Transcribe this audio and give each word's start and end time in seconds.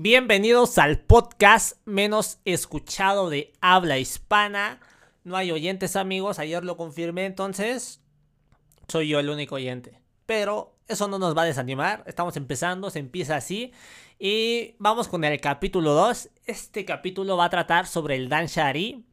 Bienvenidos 0.00 0.78
al 0.78 1.00
podcast 1.00 1.76
menos 1.84 2.38
escuchado 2.44 3.30
de 3.30 3.52
habla 3.60 3.98
hispana. 3.98 4.78
No 5.24 5.36
hay 5.36 5.50
oyentes 5.50 5.96
amigos, 5.96 6.38
ayer 6.38 6.64
lo 6.64 6.76
confirmé, 6.76 7.26
entonces 7.26 8.00
soy 8.86 9.08
yo 9.08 9.18
el 9.18 9.28
único 9.28 9.56
oyente. 9.56 10.00
Pero 10.24 10.76
eso 10.86 11.08
no 11.08 11.18
nos 11.18 11.36
va 11.36 11.42
a 11.42 11.46
desanimar, 11.46 12.04
estamos 12.06 12.36
empezando, 12.36 12.90
se 12.90 13.00
empieza 13.00 13.34
así. 13.34 13.72
Y 14.20 14.76
vamos 14.78 15.08
con 15.08 15.24
el 15.24 15.40
capítulo 15.40 15.94
2. 15.94 16.30
Este 16.46 16.84
capítulo 16.84 17.36
va 17.36 17.46
a 17.46 17.50
tratar 17.50 17.88
sobre 17.88 18.14
el 18.14 18.28
Dan 18.28 18.46
Shari. 18.46 19.04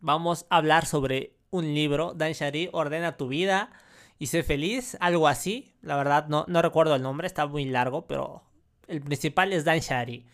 Vamos 0.00 0.46
a 0.48 0.56
hablar 0.56 0.86
sobre 0.86 1.36
un 1.50 1.74
libro, 1.74 2.14
Dan 2.14 2.32
Shari, 2.32 2.70
Ordena 2.72 3.18
tu 3.18 3.28
vida 3.28 3.72
y 4.18 4.28
sé 4.28 4.42
feliz, 4.42 4.96
algo 5.00 5.28
así. 5.28 5.74
La 5.82 5.96
verdad 5.96 6.28
no, 6.28 6.46
no 6.48 6.62
recuerdo 6.62 6.94
el 6.94 7.02
nombre, 7.02 7.26
está 7.26 7.46
muy 7.46 7.66
largo, 7.66 8.06
pero 8.06 8.47
el 8.88 9.00
principal 9.02 9.52
es 9.52 9.64
Dan 9.64 9.78
Shari. 9.78 10.26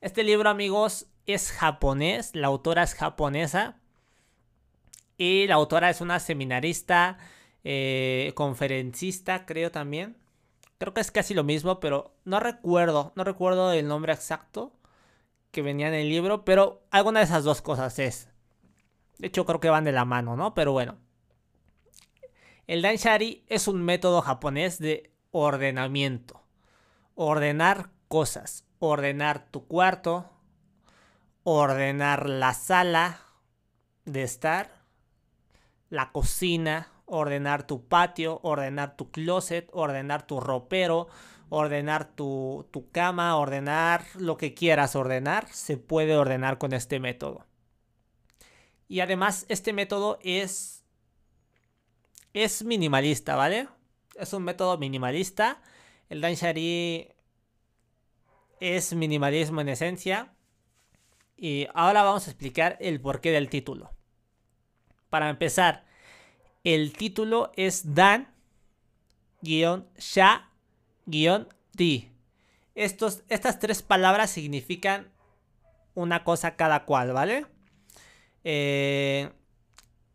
Este 0.00 0.24
libro, 0.24 0.48
amigos, 0.48 1.06
es 1.26 1.52
japonés. 1.52 2.34
La 2.34 2.48
autora 2.48 2.82
es 2.82 2.94
japonesa. 2.94 3.76
Y 5.16 5.46
la 5.46 5.56
autora 5.56 5.90
es 5.90 6.00
una 6.00 6.20
seminarista, 6.20 7.18
eh, 7.64 8.32
conferencista, 8.34 9.46
creo 9.46 9.70
también. 9.70 10.16
Creo 10.78 10.94
que 10.94 11.00
es 11.00 11.10
casi 11.10 11.34
lo 11.34 11.44
mismo, 11.44 11.80
pero 11.80 12.14
no 12.24 12.38
recuerdo, 12.38 13.12
no 13.16 13.24
recuerdo 13.24 13.72
el 13.72 13.88
nombre 13.88 14.12
exacto 14.12 14.72
que 15.50 15.62
venía 15.62 15.88
en 15.88 15.94
el 15.94 16.08
libro, 16.08 16.44
pero 16.44 16.82
alguna 16.90 17.20
de 17.20 17.26
esas 17.26 17.42
dos 17.42 17.62
cosas 17.62 17.98
es. 17.98 18.28
De 19.18 19.26
hecho, 19.26 19.44
creo 19.44 19.58
que 19.58 19.70
van 19.70 19.84
de 19.84 19.92
la 19.92 20.04
mano, 20.04 20.36
¿no? 20.36 20.54
Pero 20.54 20.72
bueno. 20.72 20.96
El 22.68 22.82
Danshari 22.82 23.44
es 23.48 23.66
un 23.66 23.82
método 23.82 24.22
japonés 24.22 24.78
de 24.78 25.10
ordenamiento. 25.32 26.42
Ordenar 27.16 27.90
cosas. 28.08 28.64
Ordenar 28.78 29.50
tu 29.50 29.66
cuarto, 29.66 30.30
ordenar 31.42 32.28
la 32.28 32.54
sala 32.54 33.20
de 34.04 34.22
estar, 34.22 34.82
la 35.90 36.12
cocina, 36.12 36.90
ordenar 37.06 37.66
tu 37.66 37.86
patio, 37.86 38.40
ordenar 38.42 38.96
tu 38.96 39.10
closet, 39.10 39.68
ordenar 39.72 40.26
tu 40.26 40.40
ropero, 40.40 41.08
ordenar 41.48 42.04
tu, 42.04 42.68
tu, 42.70 42.90
cama, 42.90 43.36
ordenar 43.36 44.04
lo 44.14 44.36
que 44.36 44.54
quieras 44.54 44.94
ordenar, 44.96 45.48
se 45.48 45.76
puede 45.76 46.16
ordenar 46.16 46.58
con 46.58 46.72
este 46.72 47.00
método. 47.00 47.46
Y 48.86 49.00
además 49.00 49.46
este 49.48 49.72
método 49.72 50.18
es, 50.22 50.84
es 52.32 52.64
minimalista, 52.64 53.36
¿vale? 53.36 53.68
Es 54.16 54.32
un 54.32 54.44
método 54.44 54.78
minimalista. 54.78 55.60
El 56.08 56.22
Danshari 56.22 57.08
es 58.60 58.94
minimalismo 58.94 59.60
en 59.60 59.68
esencia. 59.68 60.34
Y 61.36 61.68
ahora 61.74 62.02
vamos 62.02 62.26
a 62.26 62.30
explicar 62.30 62.76
el 62.80 63.00
porqué 63.00 63.30
del 63.30 63.48
título. 63.48 63.92
Para 65.08 65.30
empezar, 65.30 65.84
el 66.64 66.92
título 66.92 67.52
es 67.56 67.94
Dan-Sha-Di. 67.94 68.28
Estas 72.74 73.58
tres 73.58 73.82
palabras 73.82 74.30
significan 74.30 75.12
una 75.94 76.24
cosa 76.24 76.56
cada 76.56 76.84
cual, 76.84 77.12
¿vale? 77.12 77.46
Eh, 78.44 79.30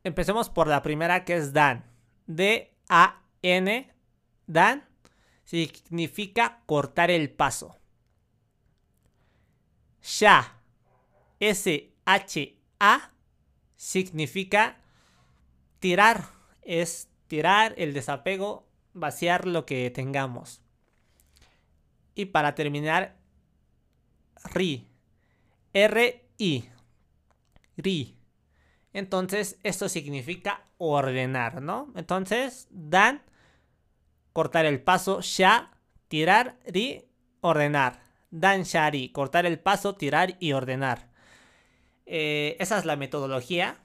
empecemos 0.03 0.49
por 0.49 0.67
la 0.67 0.81
primera 0.81 1.25
que 1.25 1.35
es 1.35 1.53
Dan. 1.53 1.85
D-A-N. 2.27 3.93
Dan 4.47 4.83
significa 5.43 6.61
cortar 6.65 7.11
el 7.11 7.29
paso. 7.31 7.77
Sha, 10.03 10.59
S-H-A, 11.39 13.11
significa 13.77 14.77
tirar. 15.79 16.25
Es 16.61 17.09
tirar 17.27 17.73
el 17.77 17.93
desapego, 17.93 18.67
vaciar 18.93 19.47
lo 19.47 19.65
que 19.65 19.89
tengamos. 19.89 20.61
Y 22.15 22.25
para 22.25 22.53
terminar, 22.53 23.17
RI. 24.53 24.87
R-I. 25.73 26.69
RI. 27.77 28.17
Entonces, 28.91 29.57
esto 29.63 29.89
significa 29.89 30.67
ordenar, 30.77 31.61
¿no? 31.61 31.91
Entonces, 31.95 32.67
dan, 32.69 33.23
cortar 34.33 34.65
el 34.65 34.81
paso, 34.81 35.21
sha, 35.21 35.71
tirar, 36.07 36.59
ri, 36.65 37.05
ordenar. 37.41 38.03
Dan 38.33 38.63
Shari, 38.63 39.09
cortar 39.09 39.45
el 39.45 39.59
paso, 39.59 39.93
tirar 39.93 40.37
y 40.39 40.53
ordenar. 40.53 41.07
Eh, 42.07 42.57
esa 42.59 42.79
es 42.79 42.85
la 42.85 42.95
metodología. 42.95 43.77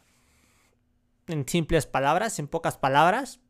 En 1.26 1.46
simples 1.46 1.84
palabras, 1.84 2.38
en 2.38 2.48
pocas 2.48 2.78
palabras. 2.78 3.40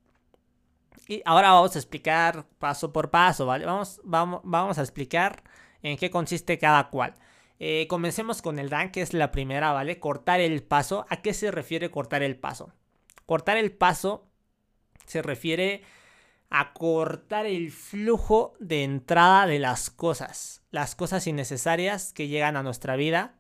Y 1.07 1.23
ahora 1.25 1.53
vamos 1.53 1.77
a 1.77 1.79
explicar 1.79 2.47
paso 2.59 2.93
por 2.93 3.11
paso, 3.11 3.47
¿vale? 3.47 3.65
Vamos, 3.65 4.01
vamos, 4.03 4.41
vamos 4.43 4.77
a 4.79 4.83
explicar 4.83 5.45
en 5.85 5.97
qué 5.97 6.11
consiste 6.11 6.59
cada 6.59 6.89
cual. 6.89 7.15
Eh, 7.61 7.87
comencemos 7.89 8.43
con 8.43 8.59
el 8.59 8.69
Dan, 8.69 8.91
que 8.91 9.01
es 9.01 9.15
la 9.15 9.31
primera, 9.31 9.71
¿vale? 9.71 10.01
Cortar 10.01 10.41
el 10.41 10.65
paso. 10.65 11.07
¿A 11.11 11.23
qué 11.23 11.33
se 11.33 11.53
refiere 11.53 11.93
cortar 11.93 12.25
el 12.25 12.37
paso? 12.37 12.73
Cortar 13.25 13.57
el 13.57 13.71
paso 13.71 14.27
se 15.07 15.23
refiere 15.23 15.85
a 16.51 16.73
cortar 16.73 17.47
el 17.47 17.71
flujo 17.71 18.55
de 18.59 18.85
entrada 18.85 19.47
de 19.47 19.59
las 19.59 19.91
cosas, 19.91 20.63
las 20.71 20.95
cosas 20.95 21.27
innecesarias 21.27 22.13
que 22.13 22.29
llegan 22.29 22.57
a 22.57 22.63
nuestra 22.63 22.97
vida. 22.97 23.35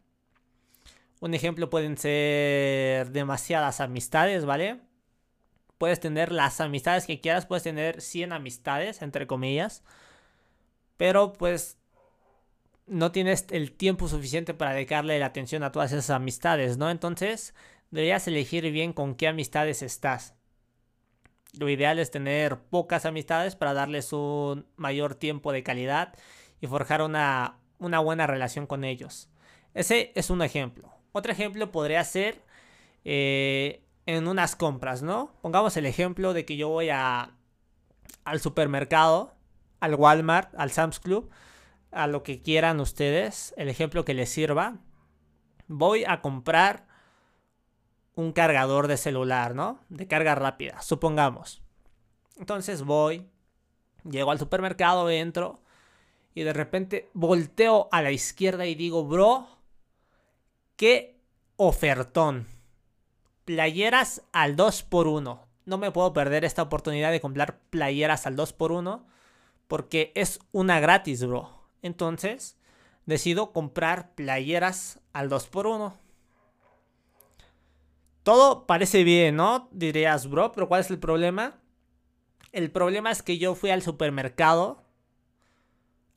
Un 1.20 1.34
ejemplo 1.34 1.70
pueden 1.70 1.96
ser 1.96 3.10
demasiadas 3.10 3.80
amistades, 3.80 4.44
¿vale? 4.44 4.80
Puedes 5.78 6.00
tener 6.00 6.32
las 6.32 6.60
amistades 6.60 7.06
que 7.06 7.20
quieras, 7.20 7.46
puedes 7.46 7.62
tener 7.62 8.00
100 8.00 8.32
amistades, 8.32 9.00
entre 9.00 9.26
comillas, 9.26 9.84
pero 10.96 11.32
pues 11.32 11.78
no 12.86 13.12
tienes 13.12 13.46
el 13.50 13.72
tiempo 13.72 14.08
suficiente 14.08 14.54
para 14.54 14.72
dedicarle 14.72 15.18
la 15.18 15.26
atención 15.26 15.62
a 15.62 15.72
todas 15.72 15.92
esas 15.92 16.10
amistades, 16.10 16.78
¿no? 16.78 16.90
Entonces, 16.90 17.54
deberías 17.90 18.26
elegir 18.28 18.70
bien 18.70 18.92
con 18.92 19.14
qué 19.14 19.28
amistades 19.28 19.82
estás. 19.82 20.37
Lo 21.54 21.68
ideal 21.68 21.98
es 21.98 22.10
tener 22.10 22.58
pocas 22.58 23.06
amistades 23.06 23.56
para 23.56 23.72
darles 23.74 24.12
un 24.12 24.66
mayor 24.76 25.14
tiempo 25.14 25.52
de 25.52 25.62
calidad 25.62 26.14
y 26.60 26.66
forjar 26.66 27.02
una, 27.02 27.58
buena 27.78 28.26
relación 28.26 28.66
con 28.66 28.84
ellos. 28.84 29.28
Ese 29.74 30.12
es 30.14 30.30
un 30.30 30.42
ejemplo. 30.42 30.92
Otro 31.12 31.32
ejemplo 31.32 31.70
podría 31.72 32.04
ser 32.04 32.42
eh, 33.04 33.82
en 34.06 34.28
unas 34.28 34.56
compras, 34.56 35.02
¿no? 35.02 35.32
Pongamos 35.40 35.76
el 35.76 35.86
ejemplo 35.86 36.34
de 36.34 36.44
que 36.44 36.56
yo 36.56 36.68
voy 36.68 36.90
a, 36.90 37.34
al 38.24 38.40
supermercado, 38.40 39.34
al 39.80 39.94
Walmart, 39.94 40.54
al 40.56 40.70
Sam's 40.70 41.00
Club, 41.00 41.30
a 41.90 42.06
lo 42.06 42.22
que 42.22 42.42
quieran 42.42 42.80
ustedes, 42.80 43.54
el 43.56 43.68
ejemplo 43.68 44.04
que 44.04 44.14
les 44.14 44.28
sirva. 44.28 44.78
Voy 45.66 46.04
a 46.04 46.20
comprar 46.20 46.87
un 48.18 48.32
cargador 48.32 48.88
de 48.88 48.96
celular, 48.96 49.54
¿no? 49.54 49.78
De 49.90 50.08
carga 50.08 50.34
rápida, 50.34 50.82
supongamos. 50.82 51.62
Entonces 52.36 52.82
voy, 52.82 53.28
llego 54.02 54.32
al 54.32 54.40
supermercado, 54.40 55.08
entro 55.08 55.60
y 56.34 56.42
de 56.42 56.52
repente 56.52 57.10
volteo 57.14 57.88
a 57.92 58.02
la 58.02 58.10
izquierda 58.10 58.66
y 58.66 58.74
digo, 58.74 59.04
bro, 59.04 59.46
qué 60.74 61.20
ofertón. 61.54 62.48
Playeras 63.44 64.22
al 64.32 64.56
2x1. 64.56 65.38
No 65.66 65.78
me 65.78 65.92
puedo 65.92 66.12
perder 66.12 66.44
esta 66.44 66.62
oportunidad 66.62 67.12
de 67.12 67.20
comprar 67.20 67.60
playeras 67.70 68.26
al 68.26 68.36
2x1 68.36 69.04
porque 69.68 70.10
es 70.16 70.40
una 70.50 70.80
gratis, 70.80 71.24
bro. 71.24 71.52
Entonces, 71.82 72.58
decido 73.06 73.52
comprar 73.52 74.10
playeras 74.16 74.98
al 75.12 75.30
2x1. 75.30 76.07
Todo 78.28 78.66
parece 78.66 79.04
bien, 79.04 79.36
¿no? 79.36 79.70
Dirías, 79.72 80.28
bro, 80.28 80.52
pero 80.52 80.68
¿cuál 80.68 80.82
es 80.82 80.90
el 80.90 80.98
problema? 80.98 81.62
El 82.52 82.70
problema 82.70 83.10
es 83.10 83.22
que 83.22 83.38
yo 83.38 83.54
fui 83.54 83.70
al 83.70 83.80
supermercado 83.80 84.84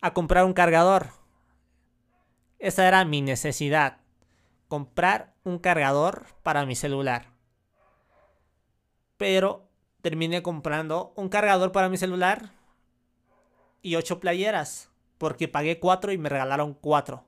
a 0.01 0.13
comprar 0.13 0.43
un 0.43 0.51
cargador. 0.51 1.11
Esa 2.59 2.85
era 2.85 3.05
mi 3.05 3.21
necesidad. 3.21 3.99
Comprar 4.67 5.35
un 5.45 5.57
cargador 5.57 6.25
para 6.43 6.65
mi 6.65 6.75
celular. 6.75 7.27
Pero 9.15 9.69
terminé 10.01 10.43
comprando 10.43 11.13
un 11.15 11.29
cargador 11.29 11.71
para 11.71 11.87
mi 11.87 11.95
celular 11.95 12.51
y 13.81 13.95
ocho 13.95 14.19
playeras. 14.19 14.91
Porque 15.17 15.47
pagué 15.47 15.79
cuatro 15.79 16.11
y 16.11 16.17
me 16.17 16.27
regalaron 16.27 16.73
cuatro. 16.73 17.23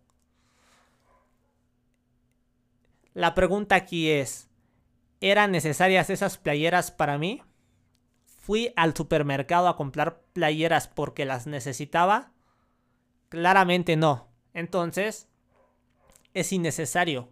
La 3.13 3.33
pregunta 3.33 3.75
aquí 3.75 4.09
es, 4.09 4.50
¿Eran 5.25 5.51
necesarias 5.51 6.09
esas 6.09 6.37
playeras 6.37 6.91
para 6.91 7.17
mí? 7.17 7.41
¿Fui 8.25 8.73
al 8.75 8.93
supermercado 8.93 9.69
a 9.69 9.77
comprar 9.77 10.21
playeras 10.33 10.89
porque 10.89 11.23
las 11.23 11.47
necesitaba? 11.47 12.33
Claramente 13.29 13.95
no. 13.95 14.27
Entonces, 14.53 15.29
es 16.33 16.51
innecesario. 16.51 17.29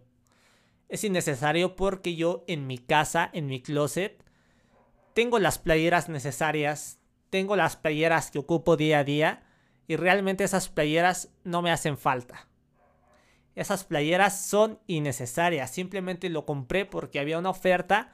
Es 0.88 1.04
innecesario 1.04 1.76
porque 1.76 2.16
yo 2.16 2.44
en 2.46 2.66
mi 2.66 2.78
casa, 2.78 3.28
en 3.30 3.46
mi 3.46 3.60
closet, 3.60 4.24
tengo 5.12 5.38
las 5.38 5.58
playeras 5.58 6.08
necesarias, 6.08 6.98
tengo 7.28 7.56
las 7.56 7.76
playeras 7.76 8.30
que 8.30 8.38
ocupo 8.38 8.78
día 8.78 9.00
a 9.00 9.04
día 9.04 9.42
y 9.86 9.96
realmente 9.96 10.44
esas 10.44 10.70
playeras 10.70 11.28
no 11.44 11.60
me 11.60 11.70
hacen 11.70 11.98
falta. 11.98 12.48
Esas 13.54 13.84
playeras 13.84 14.46
son 14.46 14.78
innecesarias, 14.86 15.70
simplemente 15.70 16.28
lo 16.30 16.46
compré 16.46 16.86
porque 16.86 17.20
había 17.20 17.38
una 17.38 17.50
oferta 17.50 18.10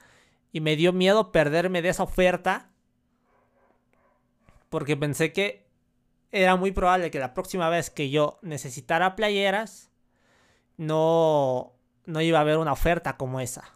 y 0.52 0.61
me 0.61 0.76
dio 0.76 0.93
miedo 0.93 1.31
perderme 1.31 1.82
de 1.82 1.90
esa 1.90 2.02
oferta 2.02 2.70
porque 4.69 4.96
pensé 4.96 5.32
que 5.32 5.67
era 6.31 6.56
muy 6.56 6.73
probable 6.73 7.11
que 7.11 7.19
la 7.19 7.35
próxima 7.35 7.69
vez 7.69 7.90
que 7.90 8.11
yo 8.11 8.38
necesitara 8.43 9.17
playeras 9.17 9.90
no 10.76 11.73
no 12.05 12.20
iba 12.23 12.38
a 12.38 12.40
haber 12.40 12.56
una 12.56 12.73
oferta 12.73 13.19
como 13.19 13.38
esa. 13.40 13.75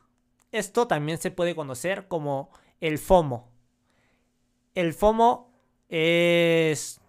Esto 0.53 0.87
también 0.87 1.19
se 1.19 1.31
puede 1.31 1.55
conocer 1.55 2.09
como 2.09 2.51
el 2.81 2.99
FOMO. 2.99 3.51
El 4.75 4.95
FOMO 4.95 5.53
es 5.89 7.01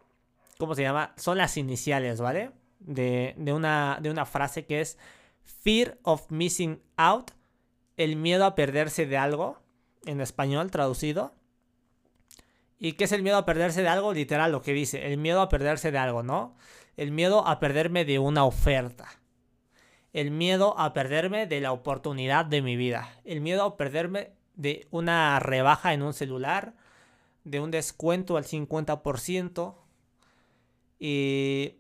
¿cómo 0.58 0.76
se 0.76 0.84
llama? 0.84 1.14
Son 1.18 1.38
las 1.38 1.58
iniciales, 1.58 2.22
¿vale? 2.22 2.52
De, 2.86 3.36
una, 3.54 3.98
de 4.02 4.12
una 4.12 4.26
frase 4.26 4.66
que 4.66 4.82
es 4.82 4.98
Fear 5.42 5.98
of 6.04 6.30
Missing 6.30 6.82
Out, 6.98 7.32
el 7.98 8.16
miedo 8.16 8.46
a 8.46 8.56
perderse 8.56 9.06
de 9.06 9.18
algo, 9.18 9.60
en 10.06 10.22
español 10.22 10.72
traducido. 10.72 11.34
¿Y 12.80 12.94
qué 12.94 13.06
es 13.06 13.12
el 13.12 13.24
miedo 13.24 13.38
a 13.38 13.46
perderse 13.46 13.82
de 13.82 13.88
algo? 13.88 14.14
Literal 14.14 14.52
lo 14.52 14.62
que 14.62 14.74
dice, 14.74 15.08
el 15.12 15.18
miedo 15.18 15.42
a 15.42 15.50
perderse 15.50 15.92
de 15.92 15.98
algo, 15.98 16.24
¿no? 16.24 16.56
El 16.98 17.12
miedo 17.12 17.48
a 17.48 17.60
perderme 17.60 18.06
de 18.06 18.20
una 18.20 18.44
oferta. 18.44 19.08
El 20.12 20.32
miedo 20.32 20.78
a 20.78 20.94
perderme 20.94 21.48
de 21.48 21.62
la 21.62 21.72
oportunidad 21.72 22.46
de 22.46 22.62
mi 22.62 22.76
vida. 22.76 23.10
El 23.24 23.42
miedo 23.42 23.64
a 23.64 23.78
perderme 23.78 24.32
de 24.56 24.88
una 24.92 25.40
rebaja 25.40 25.94
en 25.94 26.04
un 26.04 26.14
celular. 26.14 26.76
De 27.46 27.60
un 27.60 27.72
descuento 27.72 28.38
al 28.38 28.44
50%. 28.44 29.76
Y, 31.00 31.76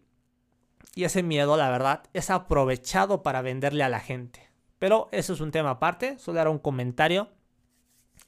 y 0.95 1.05
ese 1.05 1.23
miedo, 1.23 1.57
la 1.57 1.69
verdad, 1.69 2.03
es 2.13 2.29
aprovechado 2.29 3.23
para 3.23 3.41
venderle 3.41 3.83
a 3.83 3.89
la 3.89 3.99
gente. 3.99 4.49
Pero 4.79 5.09
eso 5.11 5.33
es 5.33 5.39
un 5.39 5.51
tema 5.51 5.71
aparte. 5.71 6.19
Solo 6.19 6.41
era 6.41 6.49
un 6.49 6.59
comentario. 6.59 7.29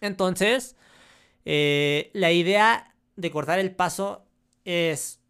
Entonces, 0.02 0.76
eh, 1.46 2.10
la 2.14 2.32
idea 2.32 2.96
de 3.16 3.32
cortar 3.32 3.60
el 3.60 3.76
paso 3.76 4.26
es, 4.64 5.22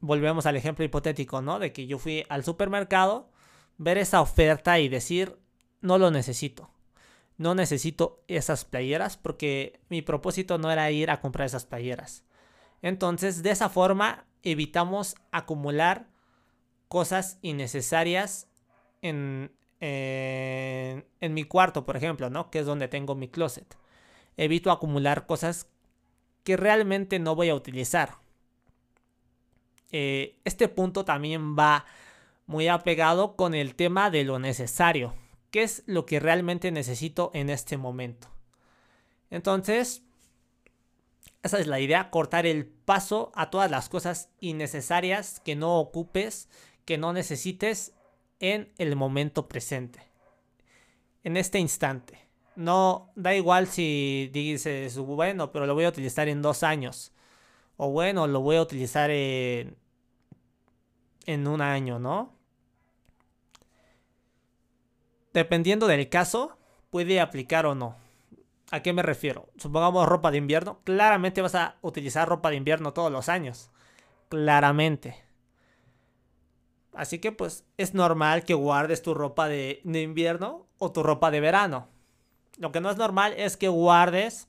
volvemos 0.00 0.46
al 0.46 0.56
ejemplo 0.56 0.84
hipotético, 0.84 1.42
¿no? 1.42 1.58
De 1.58 1.72
que 1.72 1.86
yo 1.86 1.98
fui 1.98 2.24
al 2.28 2.44
supermercado, 2.44 3.30
ver 3.76 3.98
esa 3.98 4.20
oferta 4.20 4.78
y 4.78 4.88
decir, 4.88 5.38
no 5.80 5.98
lo 5.98 6.10
necesito. 6.10 6.70
No 7.36 7.54
necesito 7.54 8.22
esas 8.28 8.64
playeras 8.64 9.16
porque 9.16 9.80
mi 9.88 10.02
propósito 10.02 10.58
no 10.58 10.70
era 10.70 10.90
ir 10.90 11.10
a 11.10 11.20
comprar 11.20 11.46
esas 11.46 11.64
playeras. 11.64 12.24
Entonces, 12.82 13.42
de 13.42 13.50
esa 13.50 13.68
forma, 13.68 14.26
evitamos 14.42 15.16
acumular 15.32 16.08
cosas 16.88 17.38
innecesarias 17.42 18.48
en, 19.02 19.52
en, 19.80 21.34
mi 21.34 21.44
cuarto, 21.44 21.86
por 21.86 21.96
ejemplo, 21.96 22.30
¿no? 22.30 22.50
Que 22.50 22.60
es 22.60 22.66
donde 22.66 22.88
tengo 22.88 23.14
mi 23.14 23.28
closet 23.28 23.76
evito 24.36 24.70
acumular 24.70 25.26
cosas 25.26 25.68
que 26.44 26.56
realmente 26.56 27.18
no 27.18 27.34
voy 27.34 27.50
a 27.50 27.54
utilizar. 27.54 28.16
Eh, 29.92 30.38
este 30.44 30.68
punto 30.68 31.04
también 31.04 31.56
va 31.58 31.84
muy 32.46 32.68
apegado 32.68 33.36
con 33.36 33.54
el 33.54 33.74
tema 33.74 34.10
de 34.10 34.24
lo 34.24 34.38
necesario. 34.38 35.14
¿Qué 35.50 35.62
es 35.62 35.82
lo 35.86 36.06
que 36.06 36.20
realmente 36.20 36.70
necesito 36.70 37.30
en 37.34 37.50
este 37.50 37.76
momento? 37.76 38.28
Entonces, 39.30 40.02
esa 41.42 41.58
es 41.58 41.66
la 41.66 41.80
idea, 41.80 42.10
cortar 42.10 42.46
el 42.46 42.66
paso 42.66 43.32
a 43.34 43.50
todas 43.50 43.70
las 43.70 43.88
cosas 43.88 44.30
innecesarias 44.40 45.40
que 45.40 45.56
no 45.56 45.78
ocupes, 45.78 46.48
que 46.84 46.98
no 46.98 47.12
necesites 47.12 47.94
en 48.40 48.72
el 48.78 48.96
momento 48.96 49.48
presente, 49.48 50.00
en 51.24 51.36
este 51.36 51.58
instante. 51.58 52.18
No, 52.56 53.10
da 53.14 53.34
igual 53.34 53.68
si 53.68 54.28
dices, 54.32 54.98
bueno, 54.98 55.50
pero 55.50 55.66
lo 55.66 55.74
voy 55.74 55.84
a 55.84 55.88
utilizar 55.88 56.28
en 56.28 56.42
dos 56.42 56.62
años. 56.62 57.12
O 57.76 57.90
bueno, 57.90 58.26
lo 58.26 58.40
voy 58.40 58.56
a 58.56 58.62
utilizar 58.62 59.10
en, 59.10 59.76
en 61.24 61.46
un 61.46 61.62
año, 61.62 61.98
¿no? 61.98 62.34
Dependiendo 65.32 65.86
del 65.86 66.08
caso, 66.10 66.58
puede 66.90 67.20
aplicar 67.20 67.64
o 67.64 67.74
no. 67.74 67.96
¿A 68.70 68.82
qué 68.82 68.92
me 68.92 69.02
refiero? 69.02 69.48
Supongamos 69.56 70.08
ropa 70.08 70.30
de 70.30 70.38
invierno. 70.38 70.80
Claramente 70.84 71.42
vas 71.42 71.56
a 71.56 71.76
utilizar 71.82 72.28
ropa 72.28 72.50
de 72.50 72.56
invierno 72.56 72.92
todos 72.92 73.10
los 73.10 73.28
años. 73.28 73.70
Claramente. 74.28 75.24
Así 76.94 77.18
que 77.18 77.32
pues 77.32 77.64
es 77.76 77.94
normal 77.94 78.44
que 78.44 78.54
guardes 78.54 79.02
tu 79.02 79.14
ropa 79.14 79.48
de, 79.48 79.80
invierno 79.84 80.66
o 80.78 80.92
tu 80.92 81.02
ropa 81.02 81.30
de 81.30 81.40
verano. 81.40 81.88
Lo 82.58 82.72
que 82.72 82.80
no 82.80 82.90
es 82.90 82.96
normal 82.96 83.34
es 83.36 83.56
que 83.56 83.68
guardes 83.68 84.48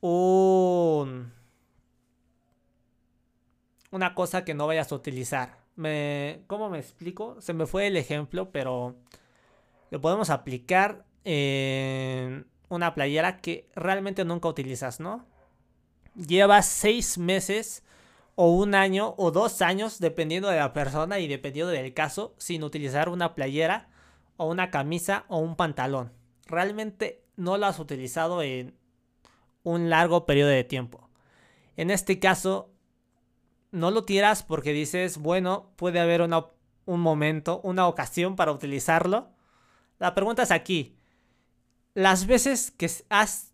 un 0.00 1.32
una 3.90 4.14
cosa 4.14 4.44
que 4.44 4.54
no 4.54 4.66
vayas 4.66 4.90
a 4.92 4.94
utilizar. 4.94 5.58
Me, 5.76 6.42
¿Cómo 6.46 6.70
me 6.70 6.78
explico? 6.78 7.40
Se 7.40 7.52
me 7.52 7.66
fue 7.66 7.86
el 7.86 7.96
ejemplo, 7.96 8.50
pero 8.50 8.96
lo 9.90 10.00
podemos 10.00 10.30
aplicar 10.30 11.04
en 11.24 12.46
una 12.68 12.94
playera 12.94 13.40
que 13.40 13.68
realmente 13.74 14.24
nunca 14.24 14.48
utilizas, 14.48 15.00
¿no? 15.00 15.26
Llevas 16.14 16.66
seis 16.66 17.18
meses 17.18 17.82
o 18.34 18.50
un 18.50 18.74
año 18.74 19.14
o 19.18 19.30
dos 19.30 19.62
años, 19.62 19.98
dependiendo 19.98 20.48
de 20.48 20.56
la 20.56 20.72
persona 20.72 21.18
y 21.18 21.28
dependiendo 21.28 21.70
del 21.70 21.92
caso, 21.94 22.34
sin 22.38 22.62
utilizar 22.62 23.08
una 23.08 23.34
playera 23.34 23.88
o 24.36 24.48
una 24.48 24.70
camisa 24.70 25.24
o 25.28 25.38
un 25.38 25.56
pantalón. 25.56 26.12
Realmente 26.46 27.22
no 27.36 27.56
lo 27.58 27.66
has 27.66 27.78
utilizado 27.78 28.42
en 28.42 28.74
un 29.62 29.90
largo 29.90 30.26
periodo 30.26 30.50
de 30.50 30.64
tiempo. 30.64 31.08
En 31.76 31.90
este 31.90 32.18
caso, 32.18 32.70
no 33.70 33.90
lo 33.90 34.04
tiras 34.04 34.42
porque 34.42 34.72
dices, 34.72 35.18
bueno, 35.18 35.72
puede 35.76 36.00
haber 36.00 36.20
un 36.20 37.00
momento, 37.00 37.60
una 37.64 37.86
ocasión 37.86 38.36
para 38.36 38.52
utilizarlo. 38.52 39.30
La 39.98 40.14
pregunta 40.14 40.42
es 40.42 40.50
aquí. 40.50 40.96
Las 41.94 42.26
veces 42.26 42.70
que, 42.70 42.90
has, 43.10 43.52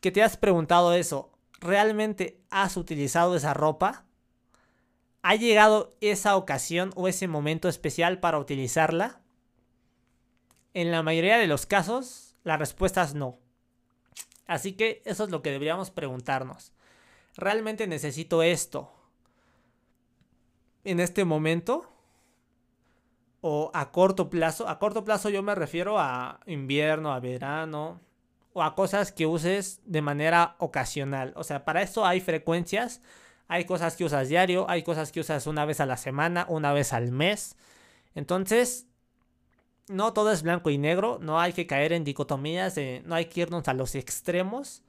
que 0.00 0.10
te 0.10 0.22
has 0.22 0.36
preguntado 0.36 0.92
eso, 0.92 1.32
¿realmente 1.60 2.40
has 2.50 2.76
utilizado 2.76 3.36
esa 3.36 3.54
ropa? 3.54 4.04
¿Ha 5.22 5.34
llegado 5.34 5.96
esa 6.00 6.36
ocasión 6.36 6.92
o 6.96 7.08
ese 7.08 7.28
momento 7.28 7.68
especial 7.68 8.20
para 8.20 8.38
utilizarla? 8.38 9.20
En 10.74 10.90
la 10.90 11.02
mayoría 11.02 11.38
de 11.38 11.46
los 11.46 11.66
casos, 11.66 12.36
la 12.44 12.56
respuesta 12.56 13.02
es 13.02 13.14
no. 13.14 13.38
Así 14.46 14.74
que 14.74 15.02
eso 15.04 15.24
es 15.24 15.30
lo 15.30 15.42
que 15.42 15.50
deberíamos 15.50 15.90
preguntarnos. 15.90 16.72
¿Realmente 17.36 17.86
necesito 17.86 18.42
esto 18.42 18.92
en 20.84 21.00
este 21.00 21.24
momento? 21.24 21.97
¿O 23.40 23.70
a 23.74 23.92
corto 23.92 24.30
plazo? 24.30 24.68
A 24.68 24.78
corto 24.78 25.04
plazo 25.04 25.28
yo 25.30 25.42
me 25.42 25.54
refiero 25.54 25.98
a 25.98 26.40
invierno, 26.46 27.12
a 27.12 27.20
verano, 27.20 28.00
o 28.52 28.62
a 28.62 28.74
cosas 28.74 29.12
que 29.12 29.26
uses 29.26 29.80
de 29.84 30.02
manera 30.02 30.56
ocasional. 30.58 31.32
O 31.36 31.44
sea, 31.44 31.64
para 31.64 31.82
eso 31.82 32.04
hay 32.04 32.20
frecuencias. 32.20 33.00
Hay 33.48 33.64
cosas 33.64 33.96
que 33.96 34.04
usas 34.04 34.28
diario, 34.28 34.68
hay 34.68 34.82
cosas 34.82 35.10
que 35.10 35.20
usas 35.20 35.46
una 35.46 35.64
vez 35.64 35.80
a 35.80 35.86
la 35.86 35.96
semana, 35.96 36.44
una 36.50 36.72
vez 36.74 36.92
al 36.92 37.10
mes. 37.12 37.56
Entonces, 38.14 38.86
no 39.88 40.12
todo 40.12 40.32
es 40.32 40.42
blanco 40.42 40.68
y 40.70 40.76
negro, 40.76 41.18
no 41.22 41.40
hay 41.40 41.54
que 41.54 41.66
caer 41.66 41.94
en 41.94 42.04
dicotomías, 42.04 42.76
no 43.04 43.14
hay 43.14 43.26
que 43.26 43.40
irnos 43.40 43.66
a 43.68 43.72
los 43.72 43.94
extremos, 43.94 44.82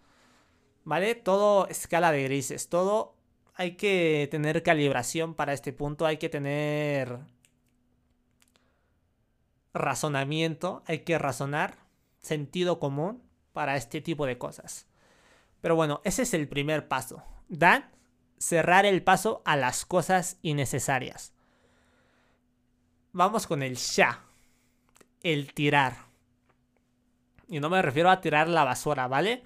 ¿vale? 0.84 1.16
Todo 1.16 1.68
escala 1.68 2.12
de 2.12 2.24
grises, 2.24 2.68
todo 2.68 3.16
hay 3.56 3.78
que 3.78 4.28
tener 4.30 4.62
calibración 4.62 5.36
para 5.36 5.54
este 5.54 5.72
punto, 5.72 6.06
hay 6.06 6.18
que 6.18 6.28
tener 6.30 7.20
razonamiento, 9.74 10.84
hay 10.86 11.00
que 11.00 11.18
razonar, 11.18 11.78
sentido 12.22 12.80
común 12.80 13.24
para 13.54 13.76
este 13.76 14.02
tipo 14.02 14.26
de 14.26 14.38
cosas. 14.38 14.88
Pero 15.62 15.76
bueno, 15.76 16.02
ese 16.04 16.24
es 16.24 16.34
el 16.34 16.48
primer 16.48 16.88
paso. 16.88 17.24
Dan, 17.48 17.90
cerrar 18.38 18.86
el 18.86 19.04
paso 19.04 19.42
a 19.46 19.56
las 19.56 19.86
cosas 19.86 20.38
innecesarias. 20.42 21.34
Vamos 23.12 23.48
con 23.48 23.64
el 23.64 23.76
ya 23.76 24.24
el 25.24 25.54
tirar. 25.54 25.98
Y 27.48 27.60
no 27.60 27.70
me 27.70 27.82
refiero 27.82 28.10
a 28.10 28.22
tirar 28.22 28.48
la 28.48 28.64
basura, 28.64 29.08
¿vale? 29.08 29.44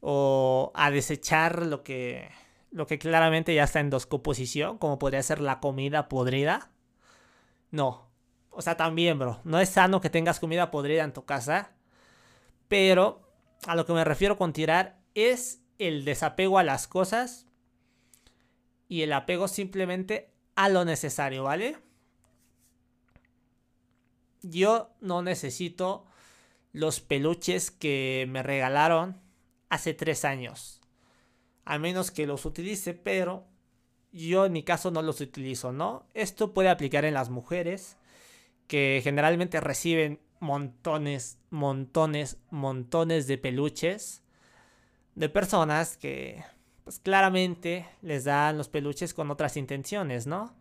O 0.00 0.72
a 0.74 0.90
desechar 0.90 1.66
lo 1.66 1.82
que, 1.82 2.30
lo 2.70 2.86
que 2.86 2.98
claramente 2.98 3.54
ya 3.54 3.64
está 3.64 3.80
en 3.80 3.90
descomposición, 3.90 4.78
como 4.78 4.98
podría 4.98 5.22
ser 5.22 5.40
la 5.40 5.60
comida 5.60 6.08
podrida. 6.08 6.70
No. 7.70 8.05
O 8.58 8.62
sea, 8.62 8.78
también, 8.78 9.18
bro, 9.18 9.38
no 9.44 9.60
es 9.60 9.68
sano 9.68 10.00
que 10.00 10.08
tengas 10.08 10.40
comida 10.40 10.70
podrida 10.70 11.04
en 11.04 11.12
tu 11.12 11.26
casa. 11.26 11.72
Pero 12.68 13.20
a 13.66 13.76
lo 13.76 13.84
que 13.84 13.92
me 13.92 14.02
refiero 14.02 14.38
con 14.38 14.54
tirar 14.54 14.98
es 15.14 15.60
el 15.78 16.06
desapego 16.06 16.58
a 16.58 16.62
las 16.62 16.88
cosas 16.88 17.46
y 18.88 19.02
el 19.02 19.12
apego 19.12 19.46
simplemente 19.46 20.30
a 20.54 20.70
lo 20.70 20.86
necesario, 20.86 21.42
¿vale? 21.42 21.76
Yo 24.40 24.88
no 25.02 25.20
necesito 25.20 26.06
los 26.72 27.00
peluches 27.00 27.70
que 27.70 28.24
me 28.30 28.42
regalaron 28.42 29.20
hace 29.68 29.92
tres 29.92 30.24
años. 30.24 30.80
A 31.66 31.76
menos 31.76 32.10
que 32.10 32.26
los 32.26 32.46
utilice, 32.46 32.94
pero 32.94 33.44
yo 34.12 34.46
en 34.46 34.52
mi 34.54 34.62
caso 34.62 34.90
no 34.90 35.02
los 35.02 35.20
utilizo, 35.20 35.72
¿no? 35.72 36.06
Esto 36.14 36.54
puede 36.54 36.70
aplicar 36.70 37.04
en 37.04 37.12
las 37.12 37.28
mujeres 37.28 37.98
que 38.66 39.00
generalmente 39.02 39.60
reciben 39.60 40.20
montones, 40.40 41.38
montones, 41.50 42.38
montones 42.50 43.26
de 43.26 43.38
peluches 43.38 44.22
de 45.14 45.28
personas 45.28 45.96
que 45.96 46.44
pues 46.84 47.00
claramente 47.00 47.86
les 48.02 48.24
dan 48.24 48.58
los 48.58 48.68
peluches 48.68 49.14
con 49.14 49.30
otras 49.30 49.56
intenciones, 49.56 50.26
¿no? 50.26 50.54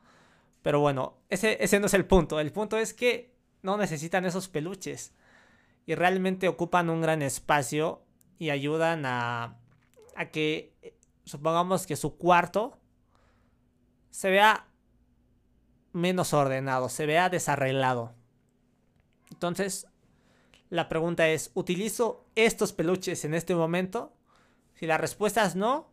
Pero 0.64 0.80
bueno, 0.80 1.18
ese, 1.30 1.64
ese 1.64 1.80
no 1.80 1.86
es 1.86 1.94
el 1.94 2.06
punto. 2.06 2.40
El 2.40 2.52
punto 2.52 2.78
es 2.78 2.94
que 2.94 3.36
no 3.62 3.78
necesitan 3.78 4.26
esos 4.26 4.48
peluches 4.48 5.14
y 5.86 5.94
realmente 5.94 6.48
ocupan 6.48 6.90
un 6.90 7.02
gran 7.02 7.22
espacio 7.22 8.02
y 8.40 8.50
ayudan 8.50 9.06
a, 9.06 9.60
a 10.16 10.26
que, 10.32 10.74
supongamos 11.26 11.86
que 11.86 11.96
su 11.96 12.18
cuarto 12.18 12.80
se 14.10 14.30
vea 14.30 14.68
menos 15.96 16.34
ordenado, 16.34 16.90
se 16.90 17.06
vea 17.06 17.30
desarreglado. 17.30 18.14
Entonces, 19.32 19.88
la 20.70 20.90
pregunta 20.90 21.30
es, 21.30 21.52
¿utilizo 21.54 22.26
estos 22.36 22.74
peluches 22.74 23.24
en 23.24 23.34
este 23.34 23.56
momento? 23.56 24.14
Si 24.74 24.86
la 24.86 24.98
respuesta 24.98 25.46
es 25.46 25.56
no, 25.56 25.90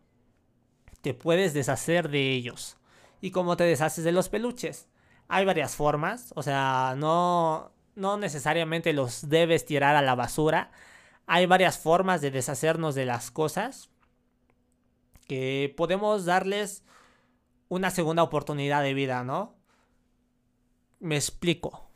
te 1.03 1.15
puedes 1.15 1.55
deshacer 1.55 2.09
de 2.11 2.33
ellos. 2.33 2.79
¿Y 3.21 3.31
cómo 3.31 3.57
te 3.57 3.65
deshaces 3.65 4.03
de 4.03 4.11
los 4.11 4.29
peluches? 4.29 4.89
Hay 5.29 5.45
varias 5.45 5.77
formas, 5.77 6.33
o 6.35 6.43
sea, 6.43 6.95
no, 6.99 7.73
no 7.95 8.17
necesariamente 8.17 8.93
los 8.93 9.29
debes 9.29 9.65
tirar 9.65 9.95
a 9.95 10.03
la 10.03 10.17
basura. 10.17 10.73
Hay 11.27 11.47
varias 11.47 11.79
formas 11.79 12.21
de 12.21 12.33
deshacernos 12.33 12.97
de 12.97 13.07
las 13.07 13.31
cosas 13.31 13.89
que 15.29 15.73
podemos 15.77 16.25
darles 16.25 16.83
una 17.69 17.91
segunda 17.91 18.25
oportunidad 18.25 18.83
de 18.83 18.95
vida, 18.95 19.23
¿no? 19.23 19.62
Me 21.03 21.17
explico. 21.17 21.91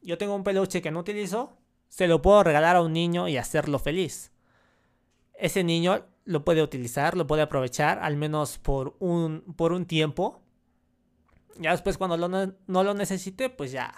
Yo 0.00 0.16
tengo 0.16 0.34
un 0.34 0.42
peluche 0.42 0.80
que 0.80 0.90
no 0.90 1.00
utilizo, 1.00 1.58
se 1.88 2.08
lo 2.08 2.22
puedo 2.22 2.42
regalar 2.42 2.76
a 2.76 2.80
un 2.80 2.94
niño 2.94 3.28
y 3.28 3.36
hacerlo 3.36 3.78
feliz. 3.78 4.32
Ese 5.34 5.62
niño 5.62 6.06
lo 6.24 6.42
puede 6.42 6.62
utilizar, 6.62 7.18
lo 7.18 7.26
puede 7.26 7.42
aprovechar, 7.42 7.98
al 7.98 8.16
menos 8.16 8.56
por 8.56 8.96
un, 8.98 9.42
por 9.58 9.72
un 9.72 9.84
tiempo. 9.84 10.40
Ya 11.58 11.72
después 11.72 11.98
cuando 11.98 12.16
no 12.16 12.82
lo 12.82 12.94
necesite, 12.94 13.50
pues 13.50 13.72
ya 13.72 13.92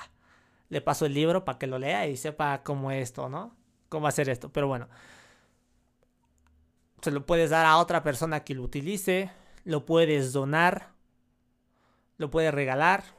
le 0.70 0.80
paso 0.80 1.06
el 1.06 1.14
libro 1.14 1.44
para 1.44 1.56
que 1.56 1.68
lo 1.68 1.78
lea 1.78 2.08
y 2.08 2.16
sepa 2.16 2.64
cómo 2.64 2.90
esto, 2.90 3.28
¿no? 3.28 3.56
Cómo 3.88 4.08
hacer 4.08 4.28
esto. 4.28 4.52
Pero 4.52 4.66
bueno, 4.66 4.88
se 7.00 7.12
lo 7.12 7.24
puedes 7.26 7.50
dar 7.50 7.64
a 7.64 7.78
otra 7.78 8.02
persona 8.02 8.42
que 8.42 8.56
lo 8.56 8.64
utilice, 8.64 9.30
lo 9.62 9.86
puedes 9.86 10.32
donar, 10.32 10.94
lo 12.16 12.28
puedes 12.28 12.52
regalar 12.52 13.17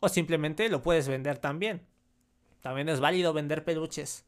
o 0.00 0.08
simplemente 0.08 0.68
lo 0.68 0.82
puedes 0.82 1.08
vender 1.08 1.38
también. 1.38 1.86
También 2.60 2.88
es 2.88 3.00
válido 3.00 3.32
vender 3.32 3.64
peluches. 3.64 4.24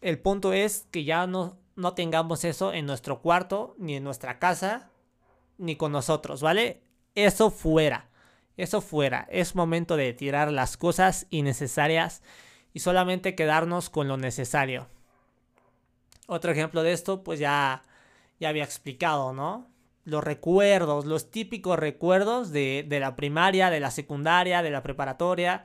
El 0.00 0.18
punto 0.18 0.52
es 0.52 0.86
que 0.90 1.04
ya 1.04 1.26
no, 1.26 1.56
no 1.76 1.94
tengamos 1.94 2.44
eso 2.44 2.72
en 2.72 2.86
nuestro 2.86 3.22
cuarto, 3.22 3.74
ni 3.78 3.96
en 3.96 4.04
nuestra 4.04 4.38
casa, 4.38 4.90
ni 5.56 5.76
con 5.76 5.92
nosotros, 5.92 6.42
¿vale? 6.42 6.82
Eso 7.14 7.50
fuera. 7.50 8.10
Eso 8.56 8.80
fuera. 8.80 9.26
Es 9.30 9.54
momento 9.54 9.96
de 9.96 10.12
tirar 10.12 10.52
las 10.52 10.76
cosas 10.76 11.26
innecesarias 11.30 12.22
y 12.72 12.80
solamente 12.80 13.34
quedarnos 13.34 13.90
con 13.90 14.08
lo 14.08 14.16
necesario. 14.16 14.88
Otro 16.26 16.52
ejemplo 16.52 16.82
de 16.82 16.92
esto, 16.92 17.22
pues 17.22 17.38
ya, 17.38 17.82
ya 18.40 18.48
había 18.48 18.64
explicado, 18.64 19.32
¿no? 19.32 19.68
Los 20.04 20.22
recuerdos, 20.22 21.06
los 21.06 21.30
típicos 21.30 21.78
recuerdos 21.78 22.50
de, 22.52 22.84
de 22.86 23.00
la 23.00 23.16
primaria, 23.16 23.70
de 23.70 23.80
la 23.80 23.90
secundaria, 23.90 24.62
de 24.62 24.70
la 24.70 24.82
preparatoria 24.82 25.64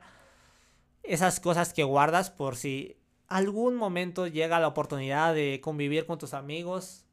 esas 1.02 1.40
cosas 1.40 1.72
que 1.72 1.84
guardas 1.84 2.30
por 2.30 2.56
si 2.56 2.96
algún 3.28 3.76
momento 3.76 4.26
llega 4.26 4.60
la 4.60 4.68
oportunidad 4.68 5.34
de 5.34 5.60
convivir 5.62 6.06
con 6.06 6.18
tus 6.18 6.34
amigos, 6.34 7.04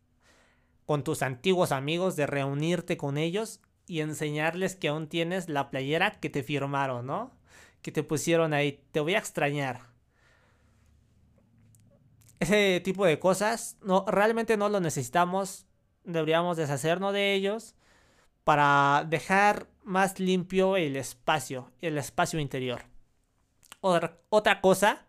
con 0.86 1.04
tus 1.04 1.22
antiguos 1.22 1.72
amigos, 1.72 2.16
de 2.16 2.28
reunirte 2.28 2.98
con 2.98 3.18
ellos 3.18 3.62
y 3.86 4.02
enseñarles 4.02 4.76
que 4.76 4.90
aún 4.90 5.08
tienes 5.08 5.50
la 5.50 5.70
playera 5.70 6.12
que 6.20 6.30
te 6.30 6.44
firmaron, 6.44 7.06
¿no? 7.06 7.32
Que 7.82 7.92
te 7.92 8.04
pusieron 8.04 8.54
ahí. 8.54 8.84
Te 8.92 9.00
voy 9.00 9.16
a 9.16 9.20
extrañar. 9.20 9.82
Ese 12.40 12.82
tipo 12.84 13.06
de 13.06 13.20
cosas 13.20 13.78
no, 13.82 14.06
realmente 14.08 14.58
no 14.58 14.70
lo 14.70 14.80
necesitamos. 14.80 15.67
Deberíamos 16.08 16.56
deshacernos 16.56 17.12
de 17.12 17.34
ellos 17.34 17.76
para 18.46 19.06
dejar 19.10 19.68
más 19.84 20.22
limpio 20.22 20.78
el 20.78 20.96
espacio, 20.96 21.70
el 21.82 21.98
espacio 21.98 22.40
interior. 22.40 22.84
Otra, 23.82 24.62
cosa 24.62 25.06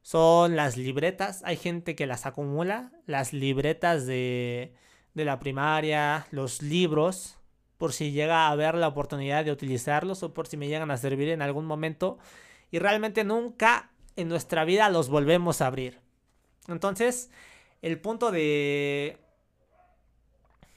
son 0.00 0.56
las 0.56 0.78
libretas. 0.78 1.42
Hay 1.44 1.56
gente 1.56 1.94
que 1.94 2.06
las 2.06 2.24
acumula. 2.24 2.90
Las 3.04 3.34
libretas 3.34 4.06
de, 4.06 4.74
de 5.12 5.24
la 5.26 5.38
primaria, 5.38 6.26
los 6.30 6.62
libros, 6.62 7.36
por 7.76 7.92
si 7.92 8.12
llega 8.12 8.46
a 8.46 8.50
haber 8.50 8.76
la 8.76 8.88
oportunidad 8.88 9.44
de 9.44 9.52
utilizarlos 9.52 10.22
o 10.22 10.32
por 10.32 10.46
si 10.46 10.56
me 10.56 10.68
llegan 10.68 10.90
a 10.90 10.96
servir 10.96 11.28
en 11.28 11.42
algún 11.42 11.66
momento. 11.66 12.18
Y 12.70 12.78
realmente 12.78 13.24
nunca 13.24 13.90
en 14.16 14.28
nuestra 14.28 14.64
vida 14.64 14.88
los 14.88 15.10
volvemos 15.10 15.60
a 15.60 15.66
abrir. 15.66 16.00
Entonces, 16.66 17.30
el 17.82 18.00
punto 18.00 18.30
de 18.30 19.18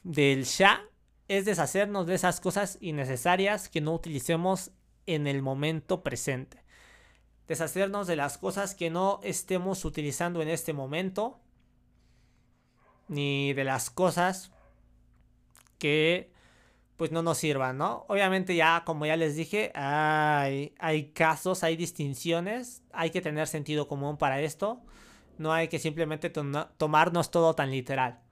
del 0.04 0.46
ya 0.46 0.82
es 1.28 1.46
deshacernos 1.46 2.06
de 2.06 2.16
esas 2.16 2.40
cosas 2.40 2.78
innecesarias 2.82 3.70
que 3.70 3.82
no 3.82 3.94
utilicemos 3.94 4.72
en 5.06 5.28
el 5.28 5.42
momento 5.42 6.04
presente 6.04 6.64
deshacernos 7.48 8.08
de 8.08 8.16
las 8.16 8.38
cosas 8.38 8.76
que 8.76 8.90
no 8.90 9.20
estemos 9.24 9.86
utilizando 9.86 10.42
en 10.42 10.50
este 10.50 10.74
momento, 10.74 11.40
ni 13.08 13.54
de 13.54 13.64
las 13.64 13.90
cosas 13.90 14.52
que 15.78 16.32
pues 16.98 17.12
no 17.12 17.22
nos 17.22 17.40
sirvan, 17.40 17.78
¿no? 17.78 18.06
Obviamente 18.08 18.56
ya, 18.56 18.84
como 18.86 19.06
ya 19.06 19.18
les 19.18 19.36
dije, 19.36 19.72
hay, 19.76 20.74
hay 20.80 21.12
casos, 21.12 21.64
hay 21.64 21.76
distinciones, 21.76 22.84
hay 22.94 23.10
que 23.10 23.20
tener 23.20 23.48
sentido 23.48 23.88
común 23.88 24.18
para 24.18 24.42
esto, 24.42 24.82
no 25.38 25.52
hay 25.52 25.68
que 25.68 25.80
simplemente 25.80 26.30
tomarnos 26.30 27.32
todo 27.32 27.56
tan 27.56 27.72
literal. 27.72 28.23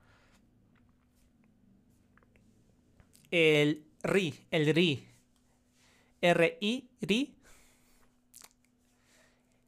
El 3.32 3.86
RI, 4.02 4.46
el 4.50 4.74
RI, 4.74 5.08
R-I, 6.20 6.90
RI, 7.00 7.34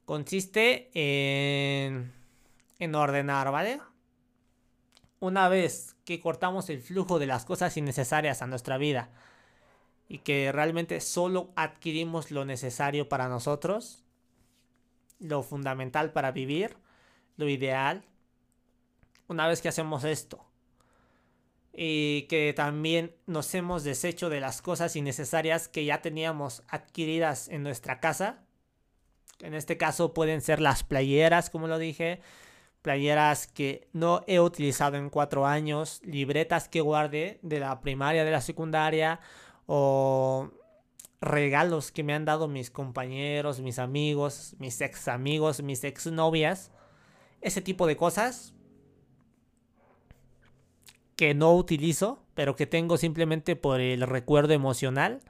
consiste 0.05 0.91
en, 0.93 2.13
en 2.77 2.95
ordenar, 2.95 3.51
¿vale? 3.51 3.81
Una 5.19 5.49
vez 5.49 5.95
que 6.05 6.21
cortamos 6.21 6.69
el 6.69 6.79
flujo 6.79 7.17
de 7.17 7.25
las 7.25 7.43
cosas 7.43 7.75
innecesarias 7.75 8.43
a 8.43 8.47
nuestra 8.47 8.77
vida 8.77 9.09
y 10.07 10.19
que 10.19 10.51
realmente 10.51 11.01
solo 11.01 11.51
adquirimos 11.55 12.29
lo 12.29 12.45
necesario 12.45 13.09
para 13.09 13.29
nosotros, 13.29 14.03
lo 15.17 15.41
fundamental 15.41 16.13
para 16.13 16.31
vivir, 16.31 16.77
lo 17.35 17.49
ideal, 17.49 18.03
una 19.27 19.47
vez 19.47 19.63
que 19.63 19.69
hacemos 19.69 20.03
esto 20.03 20.45
y 21.75 22.23
que 22.23 22.53
también 22.55 23.15
nos 23.25 23.53
hemos 23.53 23.83
deshecho 23.83 24.29
de 24.29 24.39
las 24.39 24.61
cosas 24.61 24.95
innecesarias 24.95 25.67
que 25.67 25.85
ya 25.85 26.01
teníamos 26.01 26.63
adquiridas 26.69 27.49
en 27.49 27.63
nuestra 27.63 27.99
casa, 27.99 28.45
en 29.41 29.53
este 29.53 29.77
caso 29.77 30.13
pueden 30.13 30.41
ser 30.41 30.61
las 30.61 30.83
playeras, 30.83 31.49
como 31.49 31.67
lo 31.67 31.77
dije. 31.77 32.19
Playeras 32.81 33.47
que 33.47 33.87
no 33.93 34.23
he 34.27 34.39
utilizado 34.39 34.97
en 34.97 35.09
cuatro 35.09 35.45
años. 35.45 36.01
Libretas 36.03 36.69
que 36.69 36.81
guardé 36.81 37.39
de 37.41 37.59
la 37.59 37.81
primaria, 37.81 38.23
de 38.23 38.31
la 38.31 38.41
secundaria. 38.41 39.19
O 39.65 40.51
regalos 41.21 41.91
que 41.91 42.03
me 42.03 42.13
han 42.13 42.25
dado 42.25 42.47
mis 42.47 42.69
compañeros, 42.71 43.59
mis 43.59 43.79
amigos, 43.79 44.55
mis 44.59 44.79
ex 44.81 45.07
amigos, 45.07 45.61
mis 45.61 45.83
ex 45.83 46.07
novias. 46.07 46.71
Ese 47.41 47.61
tipo 47.61 47.87
de 47.87 47.97
cosas. 47.97 48.53
Que 51.15 51.33
no 51.33 51.53
utilizo, 51.55 52.23
pero 52.33 52.55
que 52.55 52.67
tengo 52.67 52.97
simplemente 52.97 53.55
por 53.55 53.79
el 53.79 54.01
recuerdo 54.01 54.53
emocional, 54.53 55.21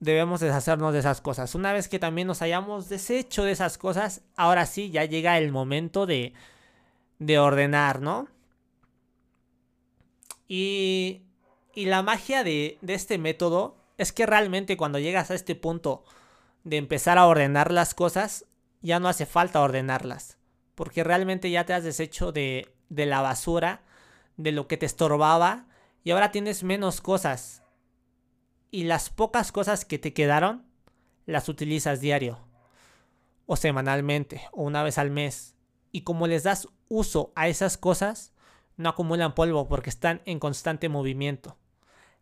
debemos 0.00 0.40
deshacernos 0.40 0.92
de 0.92 1.00
esas 1.00 1.20
cosas. 1.20 1.54
Una 1.54 1.72
vez 1.72 1.88
que 1.88 1.98
también 1.98 2.26
nos 2.26 2.42
hayamos 2.42 2.88
deshecho 2.88 3.44
de 3.44 3.52
esas 3.52 3.78
cosas, 3.78 4.22
ahora 4.36 4.66
sí, 4.66 4.90
ya 4.90 5.04
llega 5.04 5.38
el 5.38 5.52
momento 5.52 6.06
de, 6.06 6.34
de 7.18 7.38
ordenar, 7.38 8.00
¿no? 8.00 8.28
Y, 10.46 11.22
y 11.74 11.86
la 11.86 12.02
magia 12.02 12.44
de, 12.44 12.78
de 12.82 12.94
este 12.94 13.18
método 13.18 13.76
es 13.96 14.12
que 14.12 14.26
realmente 14.26 14.76
cuando 14.76 14.98
llegas 14.98 15.30
a 15.30 15.34
este 15.34 15.54
punto 15.54 16.04
de 16.64 16.76
empezar 16.76 17.18
a 17.18 17.26
ordenar 17.26 17.70
las 17.72 17.94
cosas, 17.94 18.46
ya 18.82 19.00
no 19.00 19.08
hace 19.08 19.26
falta 19.26 19.60
ordenarlas. 19.60 20.36
Porque 20.74 21.04
realmente 21.04 21.50
ya 21.50 21.64
te 21.64 21.72
has 21.72 21.84
deshecho 21.84 22.32
de, 22.32 22.74
de 22.88 23.06
la 23.06 23.20
basura, 23.20 23.82
de 24.36 24.52
lo 24.52 24.66
que 24.66 24.76
te 24.76 24.86
estorbaba, 24.86 25.66
y 26.02 26.10
ahora 26.10 26.30
tienes 26.30 26.62
menos 26.62 27.00
cosas. 27.00 27.62
Y 28.70 28.84
las 28.84 29.10
pocas 29.10 29.52
cosas 29.52 29.84
que 29.84 29.98
te 29.98 30.12
quedaron, 30.12 30.66
las 31.26 31.48
utilizas 31.48 32.00
diario, 32.00 32.38
o 33.46 33.56
semanalmente, 33.56 34.42
o 34.52 34.62
una 34.62 34.82
vez 34.82 34.98
al 34.98 35.10
mes. 35.10 35.54
Y 35.92 36.02
como 36.02 36.26
les 36.26 36.42
das 36.42 36.68
uso 36.88 37.32
a 37.34 37.48
esas 37.48 37.78
cosas, 37.78 38.32
no 38.76 38.88
acumulan 38.88 39.34
polvo 39.34 39.68
porque 39.68 39.90
están 39.90 40.20
en 40.24 40.38
constante 40.38 40.88
movimiento. 40.88 41.56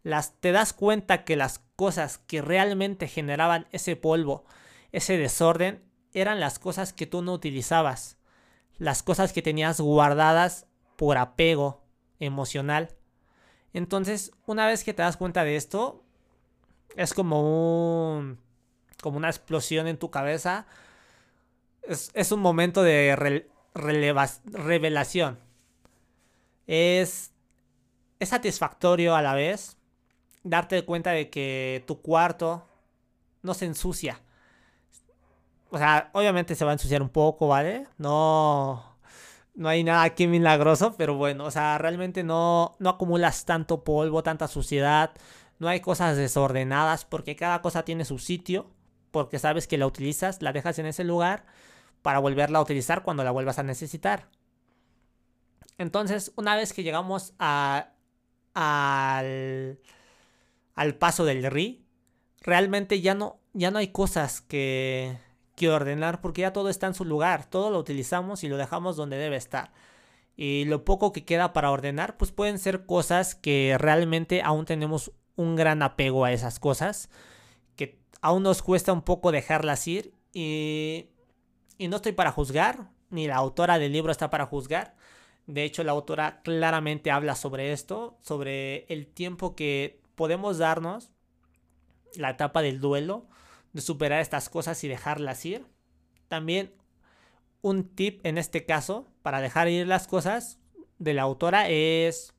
Las, 0.03 0.41
te 0.41 0.53
das 0.53 0.73
cuenta 0.73 1.25
que 1.25 1.37
las 1.37 1.61
cosas 1.77 2.19
que 2.19 2.43
realmente 2.43 3.09
generaban 3.09 3.67
ese 3.71 3.97
polvo, 3.97 4.45
ese 4.91 5.17
desorden, 5.17 5.83
eran 6.13 6.41
las 6.41 6.59
cosas 6.59 6.93
que 6.93 7.07
tú 7.07 7.23
no 7.23 7.33
utilizabas, 7.33 8.19
las 8.77 9.03
cosas 9.03 9.33
que 9.33 9.43
tenías 9.43 9.81
guardadas 9.81 10.67
por 10.97 11.17
apego 11.17 11.82
emocional. 12.25 12.91
Entonces, 13.73 14.33
una 14.47 14.67
vez 14.67 14.85
que 14.85 14.95
te 14.95 15.03
das 15.03 15.17
cuenta 15.17 15.45
de 15.45 15.57
esto, 15.57 16.05
es 16.97 17.15
como 17.15 18.17
un 18.17 18.39
como 19.03 19.17
una 19.17 19.29
explosión 19.29 19.89
en 19.89 19.99
tu 19.99 20.11
cabeza. 20.11 20.67
Es, 21.83 22.33
un 22.33 22.41
momento 22.41 22.83
de 22.85 23.45
revelación. 23.75 25.39
Es, 26.69 27.33
es 28.21 28.29
satisfactorio 28.29 29.17
a 29.17 29.23
la 29.23 29.35
vez 29.35 29.77
darte 30.45 30.85
cuenta 30.85 31.11
de 31.11 31.31
que 31.31 31.85
tu 31.87 32.01
cuarto 32.01 32.67
no 33.43 33.55
se 33.55 33.67
ensucia. 33.67 34.21
O 35.71 35.79
sea, 35.79 36.11
obviamente 36.13 36.55
se 36.55 36.65
va 36.65 36.71
a 36.71 36.75
ensuciar 36.75 37.03
un 37.03 37.09
poco, 37.09 37.49
¿vale? 37.49 37.89
No, 37.99 38.92
no 39.55 39.69
hay 39.69 39.85
nada 39.85 40.03
aquí 40.03 40.27
milagroso, 40.27 40.95
pero 40.97 41.15
bueno, 41.15 41.45
o 41.45 41.51
sea, 41.51 41.79
realmente 41.79 42.25
no, 42.25 42.77
no 42.79 42.91
acumulas 42.91 43.45
tanto 43.45 43.85
polvo, 43.85 44.23
tanta 44.23 44.49
suciedad, 44.49 45.13
no 45.59 45.69
hay 45.69 45.81
cosas 45.81 46.17
desordenadas, 46.17 47.05
porque 47.05 47.37
cada 47.37 47.63
cosa 47.63 47.85
tiene 47.85 48.05
su 48.05 48.19
sitio, 48.19 48.71
porque 49.11 49.39
sabes 49.39 49.67
que 49.67 49.79
la 49.79 49.87
utilizas, 49.87 50.43
la 50.43 50.53
dejas 50.53 50.79
en 50.79 50.87
ese 50.87 51.05
lugar 51.05 51.45
para 52.03 52.19
volverla 52.19 52.59
a 52.59 52.63
utilizar 52.63 53.03
cuando 53.03 53.25
la 53.25 53.31
vuelvas 53.31 53.59
a 53.59 53.63
necesitar. 53.63 54.29
Entonces, 55.79 56.33
una 56.37 56.57
vez 56.57 56.73
que 56.73 56.83
llegamos 56.83 57.35
a, 57.39 57.91
al 58.55 59.79
al 60.75 60.95
paso 60.95 61.25
del 61.25 61.45
RI, 61.51 61.85
realmente 62.41 63.01
ya 63.01 63.15
no, 63.15 63.41
ya 63.53 63.71
no 63.71 63.79
hay 63.79 63.89
cosas 63.89 64.41
que, 64.41 65.19
que 65.55 65.71
ordenar 65.71 66.21
porque 66.21 66.43
ya 66.43 66.53
todo 66.53 66.69
está 66.69 66.87
en 66.87 66.95
su 66.95 67.05
lugar, 67.05 67.47
todo 67.47 67.71
lo 67.71 67.79
utilizamos 67.79 68.45
y 68.45 68.49
lo 68.49 68.57
dejamos 68.57 68.97
donde 68.97 69.17
debe 69.17 69.37
estar. 69.37 69.73
Y 70.37 70.65
lo 70.65 70.85
poco 70.85 71.13
que 71.13 71.25
queda 71.25 71.53
para 71.53 71.71
ordenar, 71.71 72.17
pues 72.17 72.33
pueden 72.33 72.59
ser 72.59 72.87
cosas 72.87 73.35
que 73.35 73.77
realmente 73.79 74.43
aún 74.43 74.65
tenemos 74.65 75.13
un 75.37 75.57
gran 75.57 75.83
apego 75.83 76.25
a 76.25 76.33
esas 76.33 76.59
cosas, 76.59 77.11
que 77.77 78.01
aún 78.21 78.43
nos 78.43 78.63
cuesta 78.63 78.93
un 78.93 79.03
poco 79.03 79.33
dejarlas 79.33 79.87
ir 79.87 80.15
y, 80.33 81.11
y 81.79 81.89
no 81.89 81.97
estoy 81.97 82.13
para 82.13 82.33
juzgar, 82.33 82.91
ni 83.11 83.27
la 83.27 83.37
autora 83.37 83.79
del 83.79 83.93
libro 83.93 84.11
está 84.11 84.31
para 84.31 84.47
juzgar. 84.47 84.97
De 85.47 85.65
hecho, 85.65 85.85
la 85.85 85.93
autora 85.93 86.41
claramente 86.43 87.11
habla 87.11 87.35
sobre 87.35 87.73
esto, 87.73 88.17
sobre 88.23 88.87
el 88.87 89.07
tiempo 89.07 89.55
que 89.55 90.01
podemos 90.15 90.59
darnos 90.59 91.11
la 92.15 92.31
etapa 92.31 92.63
del 92.63 92.81
duelo, 92.81 93.27
superar 93.81 94.21
estas 94.21 94.49
cosas 94.49 94.83
y 94.85 94.89
dejarlas 94.89 95.45
ir. 95.45 95.67
También 96.29 96.75
un 97.63 97.89
tip 97.95 98.25
en 98.27 98.39
este 98.39 98.67
caso 98.67 99.07
para 99.23 99.41
dejar 99.41 99.69
ir 99.69 99.87
las 99.87 100.07
cosas 100.07 100.59
de 100.99 101.15
la 101.15 101.23
autora 101.23 101.69
es 101.69 102.35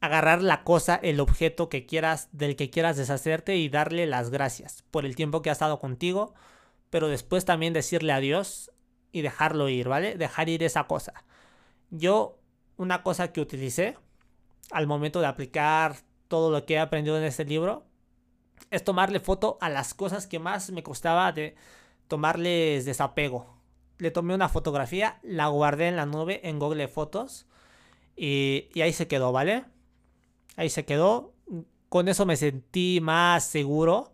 agarrar 0.00 0.42
la 0.42 0.64
cosa, 0.64 0.96
el 0.96 1.20
objeto 1.20 1.68
que 1.68 1.86
quieras, 1.86 2.28
del 2.32 2.56
que 2.56 2.70
quieras 2.70 2.96
deshacerte 2.96 3.56
y 3.56 3.68
darle 3.68 4.06
las 4.06 4.30
gracias 4.30 4.82
por 4.90 5.06
el 5.06 5.14
tiempo 5.14 5.42
que 5.42 5.50
ha 5.50 5.52
estado 5.52 5.78
contigo, 5.78 6.34
pero 6.90 7.06
después 7.06 7.44
también 7.44 7.72
decirle 7.72 8.12
adiós 8.12 8.72
y 9.12 9.22
dejarlo 9.22 9.68
ir, 9.68 9.88
¿vale? 9.88 10.16
Dejar 10.16 10.48
ir 10.48 10.64
esa 10.64 10.88
cosa. 10.88 11.24
Yo, 11.90 12.40
una 12.76 13.04
cosa 13.04 13.32
que 13.32 13.40
utilicé 13.40 13.96
al 14.72 14.88
momento 14.88 15.20
de 15.20 15.26
aplicar 15.26 15.96
todo 16.26 16.50
lo 16.50 16.66
que 16.66 16.74
he 16.74 16.78
aprendido 16.80 17.16
en 17.16 17.24
este 17.24 17.44
libro 17.44 17.86
es 18.70 18.84
tomarle 18.84 19.20
foto 19.20 19.58
a 19.60 19.68
las 19.68 19.94
cosas 19.94 20.26
que 20.26 20.38
más 20.38 20.70
me 20.70 20.82
costaba 20.82 21.32
de 21.32 21.54
tomarles 22.08 22.84
desapego. 22.84 23.46
Le 23.98 24.10
tomé 24.10 24.34
una 24.34 24.48
fotografía, 24.48 25.18
la 25.22 25.48
guardé 25.48 25.88
en 25.88 25.96
la 25.96 26.06
nube 26.06 26.40
en 26.48 26.58
Google 26.58 26.88
Fotos 26.88 27.46
y, 28.16 28.68
y 28.74 28.80
ahí 28.82 28.92
se 28.92 29.08
quedó, 29.08 29.32
¿vale? 29.32 29.64
Ahí 30.56 30.70
se 30.70 30.84
quedó. 30.84 31.34
Con 31.88 32.08
eso 32.08 32.26
me 32.26 32.36
sentí 32.36 33.00
más 33.02 33.44
seguro 33.44 34.12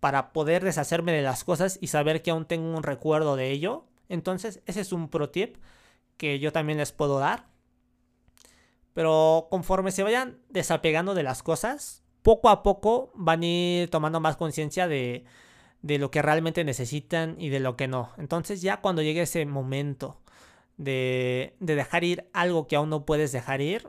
para 0.00 0.32
poder 0.32 0.64
deshacerme 0.64 1.12
de 1.12 1.22
las 1.22 1.44
cosas 1.44 1.78
y 1.80 1.88
saber 1.88 2.22
que 2.22 2.30
aún 2.30 2.44
tengo 2.44 2.76
un 2.76 2.82
recuerdo 2.82 3.36
de 3.36 3.50
ello. 3.50 3.84
Entonces, 4.08 4.60
ese 4.66 4.80
es 4.80 4.92
un 4.92 5.08
pro 5.08 5.30
tip 5.30 5.56
que 6.16 6.38
yo 6.38 6.52
también 6.52 6.78
les 6.78 6.92
puedo 6.92 7.18
dar. 7.18 7.46
Pero 8.94 9.48
conforme 9.50 9.92
se 9.92 10.02
vayan 10.02 10.38
desapegando 10.48 11.14
de 11.14 11.22
las 11.22 11.42
cosas, 11.42 12.02
poco 12.22 12.48
a 12.48 12.62
poco 12.62 13.10
van 13.14 13.42
a 13.42 13.46
ir 13.46 13.90
tomando 13.90 14.20
más 14.20 14.36
conciencia 14.36 14.88
de, 14.88 15.24
de 15.82 15.98
lo 15.98 16.10
que 16.10 16.22
realmente 16.22 16.64
necesitan 16.64 17.36
y 17.38 17.48
de 17.48 17.60
lo 17.60 17.76
que 17.76 17.88
no. 17.88 18.12
Entonces 18.18 18.62
ya 18.62 18.80
cuando 18.80 19.02
llegue 19.02 19.22
ese 19.22 19.44
momento 19.46 20.20
de, 20.76 21.56
de, 21.60 21.74
dejar 21.74 22.04
ir 22.04 22.28
algo 22.32 22.66
que 22.66 22.76
aún 22.76 22.90
no 22.90 23.04
puedes 23.04 23.32
dejar 23.32 23.60
ir, 23.60 23.88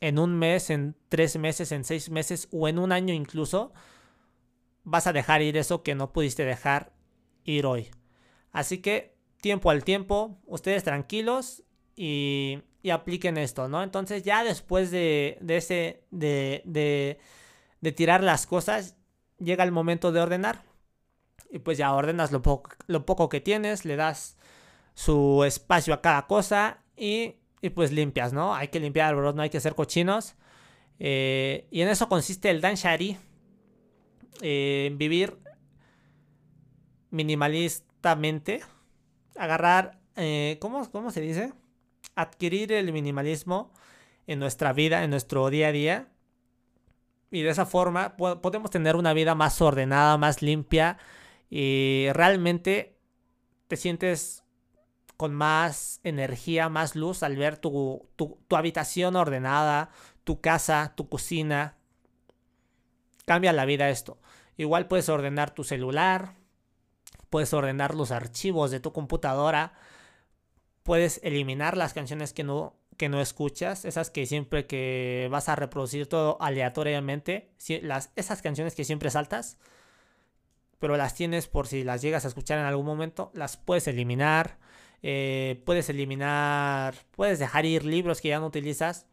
en 0.00 0.18
un 0.18 0.38
mes, 0.38 0.70
en 0.70 0.96
tres 1.10 1.36
meses, 1.36 1.72
en 1.72 1.84
seis 1.84 2.08
meses 2.10 2.48
o 2.50 2.68
en 2.68 2.78
un 2.78 2.90
año 2.90 3.12
incluso, 3.12 3.72
vas 4.82 5.06
a 5.06 5.12
dejar 5.12 5.42
ir 5.42 5.58
eso 5.58 5.82
que 5.82 5.94
no 5.94 6.12
pudiste 6.12 6.44
dejar 6.44 6.92
ir 7.44 7.66
hoy. 7.66 7.90
Así 8.50 8.78
que 8.78 9.14
tiempo 9.42 9.70
al 9.70 9.84
tiempo, 9.84 10.38
ustedes 10.46 10.84
tranquilos 10.84 11.64
y 11.96 12.62
y 12.82 12.90
apliquen 12.90 13.36
esto, 13.36 13.68
¿no? 13.68 13.82
Entonces 13.82 14.22
ya 14.22 14.42
después 14.44 14.90
de, 14.90 15.38
de 15.40 15.56
ese, 15.56 16.02
de, 16.10 16.62
de, 16.64 17.18
de, 17.80 17.92
tirar 17.92 18.22
las 18.22 18.46
cosas, 18.46 18.96
llega 19.38 19.64
el 19.64 19.72
momento 19.72 20.12
de 20.12 20.20
ordenar. 20.20 20.62
Y 21.50 21.58
pues 21.58 21.78
ya 21.78 21.92
ordenas 21.92 22.30
lo, 22.30 22.42
poco, 22.42 22.70
lo 22.86 23.04
poco 23.04 23.28
que 23.28 23.40
tienes, 23.40 23.84
le 23.84 23.96
das 23.96 24.36
su 24.94 25.44
espacio 25.44 25.94
a 25.94 26.00
cada 26.00 26.26
cosa 26.26 26.84
y, 26.96 27.36
y 27.60 27.70
pues 27.70 27.90
limpias, 27.90 28.32
¿no? 28.32 28.54
Hay 28.54 28.68
que 28.68 28.80
limpiar, 28.80 29.16
bro, 29.16 29.32
no 29.32 29.42
hay 29.42 29.50
que 29.50 29.60
ser 29.60 29.74
cochinos. 29.74 30.34
Eh, 30.98 31.66
y 31.70 31.80
en 31.80 31.88
eso 31.88 32.08
consiste 32.08 32.50
el 32.50 32.60
Dan 32.60 32.76
Shari. 32.76 33.16
Eh, 34.42 34.92
vivir 34.94 35.38
minimalistamente. 37.10 38.60
Agarrar, 39.36 40.00
eh, 40.16 40.58
¿cómo, 40.60 40.88
¿cómo 40.90 41.10
se 41.10 41.20
dice? 41.20 41.52
adquirir 42.14 42.72
el 42.72 42.92
minimalismo 42.92 43.72
en 44.26 44.38
nuestra 44.38 44.72
vida, 44.72 45.04
en 45.04 45.10
nuestro 45.10 45.50
día 45.50 45.68
a 45.68 45.72
día. 45.72 46.08
Y 47.30 47.42
de 47.42 47.50
esa 47.50 47.66
forma 47.66 48.16
podemos 48.16 48.70
tener 48.70 48.96
una 48.96 49.12
vida 49.12 49.34
más 49.34 49.60
ordenada, 49.60 50.16
más 50.16 50.42
limpia 50.42 50.98
y 51.48 52.08
realmente 52.12 52.98
te 53.68 53.76
sientes 53.76 54.44
con 55.16 55.34
más 55.34 56.00
energía, 56.02 56.68
más 56.68 56.96
luz 56.96 57.22
al 57.22 57.36
ver 57.36 57.58
tu, 57.58 58.08
tu, 58.16 58.38
tu 58.48 58.56
habitación 58.56 59.16
ordenada, 59.16 59.90
tu 60.24 60.40
casa, 60.40 60.94
tu 60.96 61.08
cocina. 61.08 61.76
Cambia 63.26 63.52
la 63.52 63.64
vida 63.64 63.90
esto. 63.90 64.18
Igual 64.56 64.88
puedes 64.88 65.08
ordenar 65.08 65.52
tu 65.52 65.62
celular, 65.62 66.34
puedes 67.28 67.54
ordenar 67.54 67.94
los 67.94 68.10
archivos 68.10 68.70
de 68.70 68.80
tu 68.80 68.92
computadora, 68.92 69.72
puedes 70.82 71.20
eliminar 71.22 71.76
las 71.76 71.94
canciones 71.94 72.32
que 72.32 72.44
no, 72.44 72.79
que 73.00 73.08
no 73.08 73.22
escuchas, 73.22 73.86
esas 73.86 74.10
que 74.10 74.26
siempre 74.26 74.66
que 74.66 75.26
vas 75.30 75.48
a 75.48 75.56
reproducir 75.56 76.06
todo 76.06 76.36
aleatoriamente, 76.38 77.48
las, 77.80 78.12
esas 78.14 78.42
canciones 78.42 78.74
que 78.74 78.84
siempre 78.84 79.10
saltas, 79.10 79.56
pero 80.78 80.98
las 80.98 81.14
tienes 81.14 81.48
por 81.48 81.66
si 81.66 81.82
las 81.82 82.02
llegas 82.02 82.26
a 82.26 82.28
escuchar 82.28 82.58
en 82.58 82.66
algún 82.66 82.84
momento, 82.84 83.30
las 83.32 83.56
puedes 83.56 83.88
eliminar. 83.88 84.58
Eh, 85.02 85.62
puedes 85.64 85.88
eliminar, 85.88 86.94
puedes 87.12 87.38
dejar 87.38 87.64
ir 87.64 87.86
libros 87.86 88.20
que 88.20 88.28
ya 88.28 88.38
no 88.38 88.48
utilizas, 88.48 89.06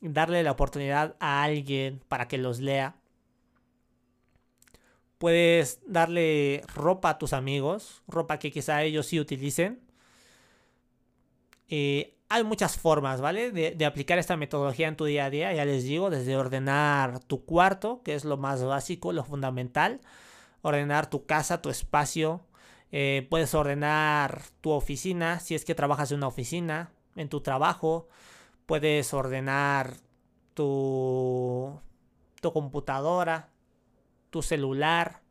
darle 0.00 0.42
la 0.42 0.52
oportunidad 0.52 1.14
a 1.20 1.42
alguien 1.42 2.00
para 2.08 2.28
que 2.28 2.38
los 2.38 2.60
lea. 2.60 2.96
Puedes 5.18 5.80
darle 5.86 6.62
ropa 6.74 7.10
a 7.10 7.18
tus 7.18 7.34
amigos, 7.34 8.02
ropa 8.08 8.38
que 8.38 8.50
quizá 8.50 8.82
ellos 8.84 9.04
sí 9.04 9.20
utilicen. 9.20 9.82
Eh, 11.68 12.17
hay 12.28 12.44
muchas 12.44 12.76
formas, 12.76 13.20
¿vale? 13.20 13.50
De, 13.50 13.86
aplicar 13.86 14.18
esta 14.18 14.36
metodología 14.36 14.88
en 14.88 14.96
tu 14.96 15.06
día 15.06 15.26
a 15.26 15.30
día, 15.30 15.52
ya 15.52 15.64
les 15.64 15.84
digo, 15.84 16.10
desde 16.10 16.36
ordenar 16.36 17.20
tu 17.20 17.44
cuarto, 17.44 18.02
que 18.02 18.14
es 18.14 18.24
lo 18.24 18.36
más 18.36 18.62
básico, 18.62 19.12
lo 19.12 19.24
fundamental, 19.24 20.00
ordenar 20.62 21.08
tu 21.08 21.24
casa, 21.24 21.62
tu 21.62 21.70
espacio, 21.70 22.42
eh, 22.92 23.26
puedes 23.30 23.54
ordenar 23.54 24.42
tu 24.60 24.70
oficina, 24.70 25.40
si 25.40 25.54
es 25.54 25.64
que 25.64 25.74
trabajas 25.74 26.12
en 26.12 26.18
una 26.18 26.28
oficina, 26.28 26.90
en 27.16 27.28
tu 27.28 27.40
trabajo, 27.40 28.08
puedes 28.66 29.14
ordenar 29.14 29.94
tu, 30.54 31.80
tu 32.40 32.52
computadora, 32.52 33.48
tu 34.30 34.42
celular, 34.42 35.22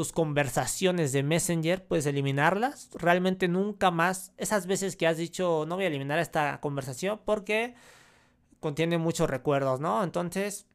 tus 0.00 0.12
conversaciones 0.12 1.12
de 1.12 1.22
Messenger, 1.22 1.86
puedes 1.86 2.06
eliminarlas. 2.06 2.88
Realmente 2.94 3.48
nunca 3.48 3.90
más, 3.90 4.32
esas 4.38 4.66
veces 4.66 4.96
que 4.96 5.06
has 5.06 5.18
dicho 5.18 5.66
no 5.68 5.74
voy 5.74 5.84
a 5.84 5.88
eliminar 5.88 6.18
esta 6.18 6.58
conversación 6.62 7.20
porque 7.26 7.74
contiene 8.60 8.96
muchos 8.96 9.28
recuerdos, 9.28 9.78
¿no? 9.78 10.02
Entonces, 10.02 10.66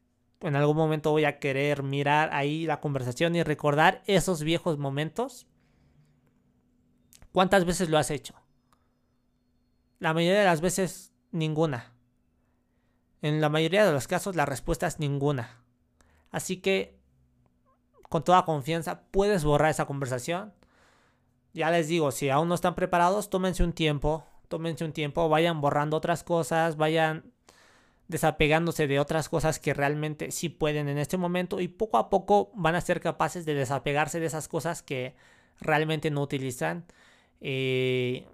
en 0.42 0.54
algún 0.54 0.76
momento 0.76 1.10
voy 1.10 1.24
a 1.24 1.40
querer 1.40 1.82
mirar 1.82 2.30
ahí 2.32 2.66
la 2.66 2.80
conversación 2.80 3.34
y 3.34 3.42
recordar 3.42 4.04
esos 4.06 4.44
viejos 4.44 4.78
momentos 4.78 5.48
¿Cuántas 7.32 7.64
veces 7.64 7.90
lo 7.90 7.98
has 7.98 8.12
hecho? 8.12 8.34
La 9.98 10.14
mayoría 10.14 10.38
de 10.38 10.44
las 10.44 10.60
veces, 10.60 11.12
ninguna. 11.32 11.92
En 13.22 13.40
la 13.40 13.48
mayoría 13.48 13.84
de 13.84 13.90
los 13.90 14.06
casos, 14.06 14.36
la 14.36 14.46
respuesta 14.46 14.86
es 14.86 15.00
ninguna. 15.00 15.64
Así 16.30 16.58
que, 16.58 16.96
con 18.08 18.24
toda 18.24 18.44
confianza, 18.44 19.02
puedes 19.10 19.44
borrar 19.44 19.70
esa 19.70 19.86
conversación. 19.86 20.52
Ya 21.52 21.70
les 21.70 21.88
digo, 21.88 22.10
si 22.12 22.28
aún 22.30 22.48
no 22.48 22.54
están 22.54 22.74
preparados, 22.74 23.30
tómense 23.30 23.64
un 23.64 23.72
tiempo. 23.72 24.24
Tómense 24.48 24.84
un 24.84 24.92
tiempo, 24.92 25.28
vayan 25.28 25.60
borrando 25.60 25.96
otras 25.96 26.22
cosas, 26.22 26.76
vayan 26.76 27.32
desapegándose 28.08 28.86
de 28.86 29.00
otras 29.00 29.28
cosas 29.28 29.58
que 29.58 29.74
realmente 29.74 30.30
sí 30.30 30.48
pueden 30.48 30.88
en 30.88 30.98
este 30.98 31.16
momento 31.16 31.60
y 31.60 31.66
poco 31.66 31.98
a 31.98 32.08
poco 32.08 32.52
van 32.54 32.76
a 32.76 32.80
ser 32.80 33.00
capaces 33.00 33.44
de 33.44 33.54
desapegarse 33.54 34.20
de 34.20 34.26
esas 34.26 34.46
cosas 34.46 34.82
que 34.82 35.16
realmente 35.60 36.12
no 36.12 36.22
utilizan 36.22 36.84
eh, 37.40 38.26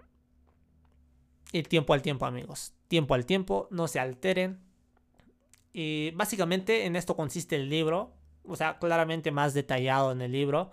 y 1.51 1.63
tiempo 1.63 1.93
al 1.93 2.01
tiempo, 2.01 2.25
amigos. 2.25 2.73
Tiempo 2.87 3.13
al 3.13 3.25
tiempo, 3.25 3.67
no 3.69 3.87
se 3.87 3.99
alteren. 3.99 4.59
Y 5.71 6.11
básicamente 6.11 6.85
en 6.85 6.95
esto 6.95 7.15
consiste 7.15 7.55
el 7.55 7.69
libro. 7.69 8.11
O 8.45 8.55
sea, 8.55 8.77
claramente 8.79 9.31
más 9.31 9.53
detallado 9.53 10.11
en 10.11 10.21
el 10.21 10.31
libro. 10.31 10.71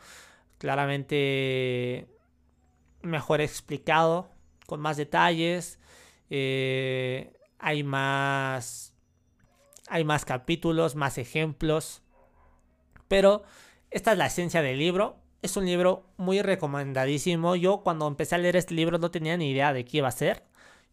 Claramente 0.59 2.09
mejor 3.03 3.41
explicado. 3.41 4.31
Con 4.67 4.81
más 4.81 4.97
detalles. 4.97 5.79
Eh, 6.31 7.33
hay 7.59 7.83
más. 7.83 8.95
Hay 9.89 10.05
más 10.05 10.25
capítulos, 10.25 10.95
más 10.95 11.19
ejemplos. 11.19 12.03
Pero 13.09 13.43
esta 13.91 14.13
es 14.13 14.19
la 14.19 14.27
esencia 14.27 14.63
del 14.63 14.79
libro. 14.79 15.17
Es 15.43 15.57
un 15.57 15.67
libro 15.67 16.05
muy 16.17 16.43
recomendadísimo. 16.43 17.57
Yo 17.57 17.83
cuando 17.83 18.07
empecé 18.07 18.35
a 18.37 18.39
leer 18.39 18.57
este 18.57 18.75
libro 18.75 18.99
no 18.99 19.11
tenía 19.11 19.37
ni 19.37 19.51
idea 19.51 19.73
de 19.73 19.85
qué 19.85 19.99
iba 19.99 20.09
a 20.09 20.13
ser. 20.13 20.45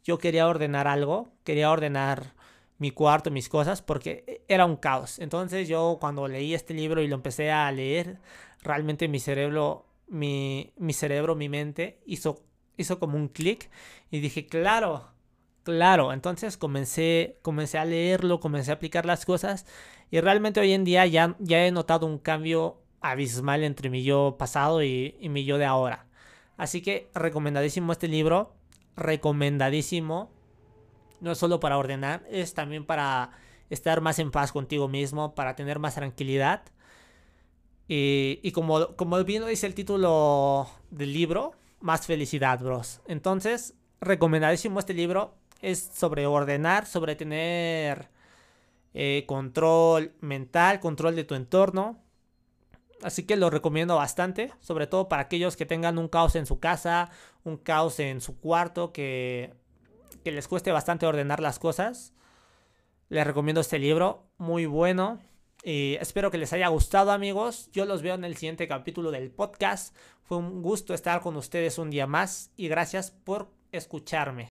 Yo 0.04 0.18
quería 0.18 0.48
ordenar 0.48 0.88
algo, 0.88 1.34
quería 1.44 1.70
ordenar 1.70 2.34
mi 2.80 2.92
cuarto, 2.92 3.32
mis 3.32 3.50
cosas, 3.50 3.82
porque 3.82 4.44
era 4.48 4.66
un 4.66 4.76
caos. 4.78 5.20
Entonces 5.20 5.68
yo 5.68 5.98
cuando 6.00 6.28
leí 6.28 6.54
este 6.54 6.74
libro 6.74 7.02
y 7.02 7.08
lo 7.08 7.16
empecé 7.16 7.52
a 7.52 7.72
leer, 7.72 8.20
realmente 8.62 9.08
mi 9.08 9.20
cerebro, 9.20 9.86
mi, 10.08 10.74
mi 10.78 10.94
cerebro, 10.94 11.36
mi 11.36 11.50
mente 11.50 12.00
hizo, 12.06 12.44
hizo 12.78 13.00
como 13.00 13.18
un 13.18 13.28
clic 13.30 13.70
y 14.12 14.20
dije, 14.20 14.48
claro, 14.48 15.08
claro. 15.63 16.13
Entonces 16.13 16.58
comencé, 16.58 17.40
comencé 17.42 17.78
a 17.78 17.86
leerlo, 17.86 18.40
comencé 18.40 18.72
a 18.72 18.76
aplicar 18.76 19.06
las 19.06 19.26
cosas 19.26 19.66
y 20.10 20.22
realmente 20.22 20.60
hoy 20.60 20.74
en 20.74 20.86
día 20.86 21.06
ya, 21.06 21.36
ya 21.40 21.66
he 21.66 21.72
notado 21.72 22.06
un 22.06 22.20
cambio 22.20 22.82
abismal 23.02 23.63
entre 23.63 23.90
mi 23.90 24.04
yo 24.04 24.36
pasado 24.38 24.84
y, 24.84 25.16
mi 25.22 25.46
yo 25.46 25.58
de 25.58 25.66
ahora. 25.66 26.08
Así 26.58 26.82
que 26.82 27.10
recomendadísimo 27.13 27.92
este 27.92 28.08
libro, 28.08 28.56
recomendadísimo, 28.96 30.32
no 31.20 31.32
es 31.32 31.38
solo 31.38 31.60
para 31.60 31.78
ordenar, 31.78 32.26
es 32.30 32.54
también 32.54 32.86
para 32.86 33.32
estar 33.70 34.02
más 34.02 34.20
en 34.20 34.32
paz 34.32 34.52
contigo 34.52 34.88
mismo, 34.88 35.36
para 35.36 35.56
tener 35.56 35.80
más 35.80 35.96
tranquilidad. 35.96 36.64
Y, 37.90 38.52
como, 38.52 38.96
como 38.98 39.24
bien 39.24 39.42
lo 39.42 39.48
dice 39.48 39.66
el 39.66 39.74
título 39.74 40.70
del 40.92 41.14
libro, 41.14 41.54
más 41.80 42.06
felicidad, 42.06 42.60
bros. 42.60 43.02
Entonces, 43.08 43.76
recomendadísimo 44.02 44.80
este 44.80 44.94
libro. 44.94 45.36
Es 45.62 45.90
sobre 45.94 46.28
ordenar, 46.28 46.86
sobre 46.86 47.16
tener 47.16 48.10
eh, 48.94 49.24
control 49.26 50.14
mental, 50.22 50.80
control 50.80 51.16
de 51.16 51.24
tu 51.24 51.34
entorno, 51.34 51.98
Así 53.04 53.24
que 53.24 53.36
lo 53.36 53.50
recomiendo 53.50 53.96
bastante, 53.96 54.52
sobre 54.60 54.88
todo 54.88 55.08
para 55.08 55.22
aquellos 55.24 55.56
que 55.56 55.66
tengan 55.66 55.98
un 55.98 56.08
caos 56.08 56.36
en 56.36 56.46
su 56.46 56.60
casa, 56.60 57.10
un 57.44 57.58
caos 57.58 58.00
en 58.00 58.22
su 58.22 58.40
cuarto, 58.40 58.92
que, 58.92 59.54
que 60.24 60.32
les 60.32 60.48
cueste 60.48 60.72
bastante 60.72 61.06
ordenar 61.06 61.40
las 61.40 61.60
cosas. 61.60 62.14
Les 63.10 63.26
recomiendo 63.26 63.62
este 63.62 63.80
libro, 63.80 64.26
muy 64.38 64.66
bueno. 64.66 65.20
Y 65.64 65.96
espero 65.96 66.32
que 66.32 66.38
les 66.38 66.54
haya 66.54 66.68
gustado 66.68 67.12
amigos. 67.12 67.70
Yo 67.72 67.86
los 67.86 68.02
veo 68.02 68.16
en 68.16 68.24
el 68.24 68.38
siguiente 68.38 68.68
capítulo 68.68 69.12
del 69.12 69.32
podcast. 69.32 69.96
Fue 70.24 70.38
un 70.38 70.62
gusto 70.62 70.94
estar 70.94 71.22
con 71.22 71.36
ustedes 71.36 71.78
un 71.78 71.90
día 71.90 72.08
más 72.08 72.52
y 72.56 72.68
gracias 72.68 73.12
por 73.12 73.50
escucharme. 73.72 74.46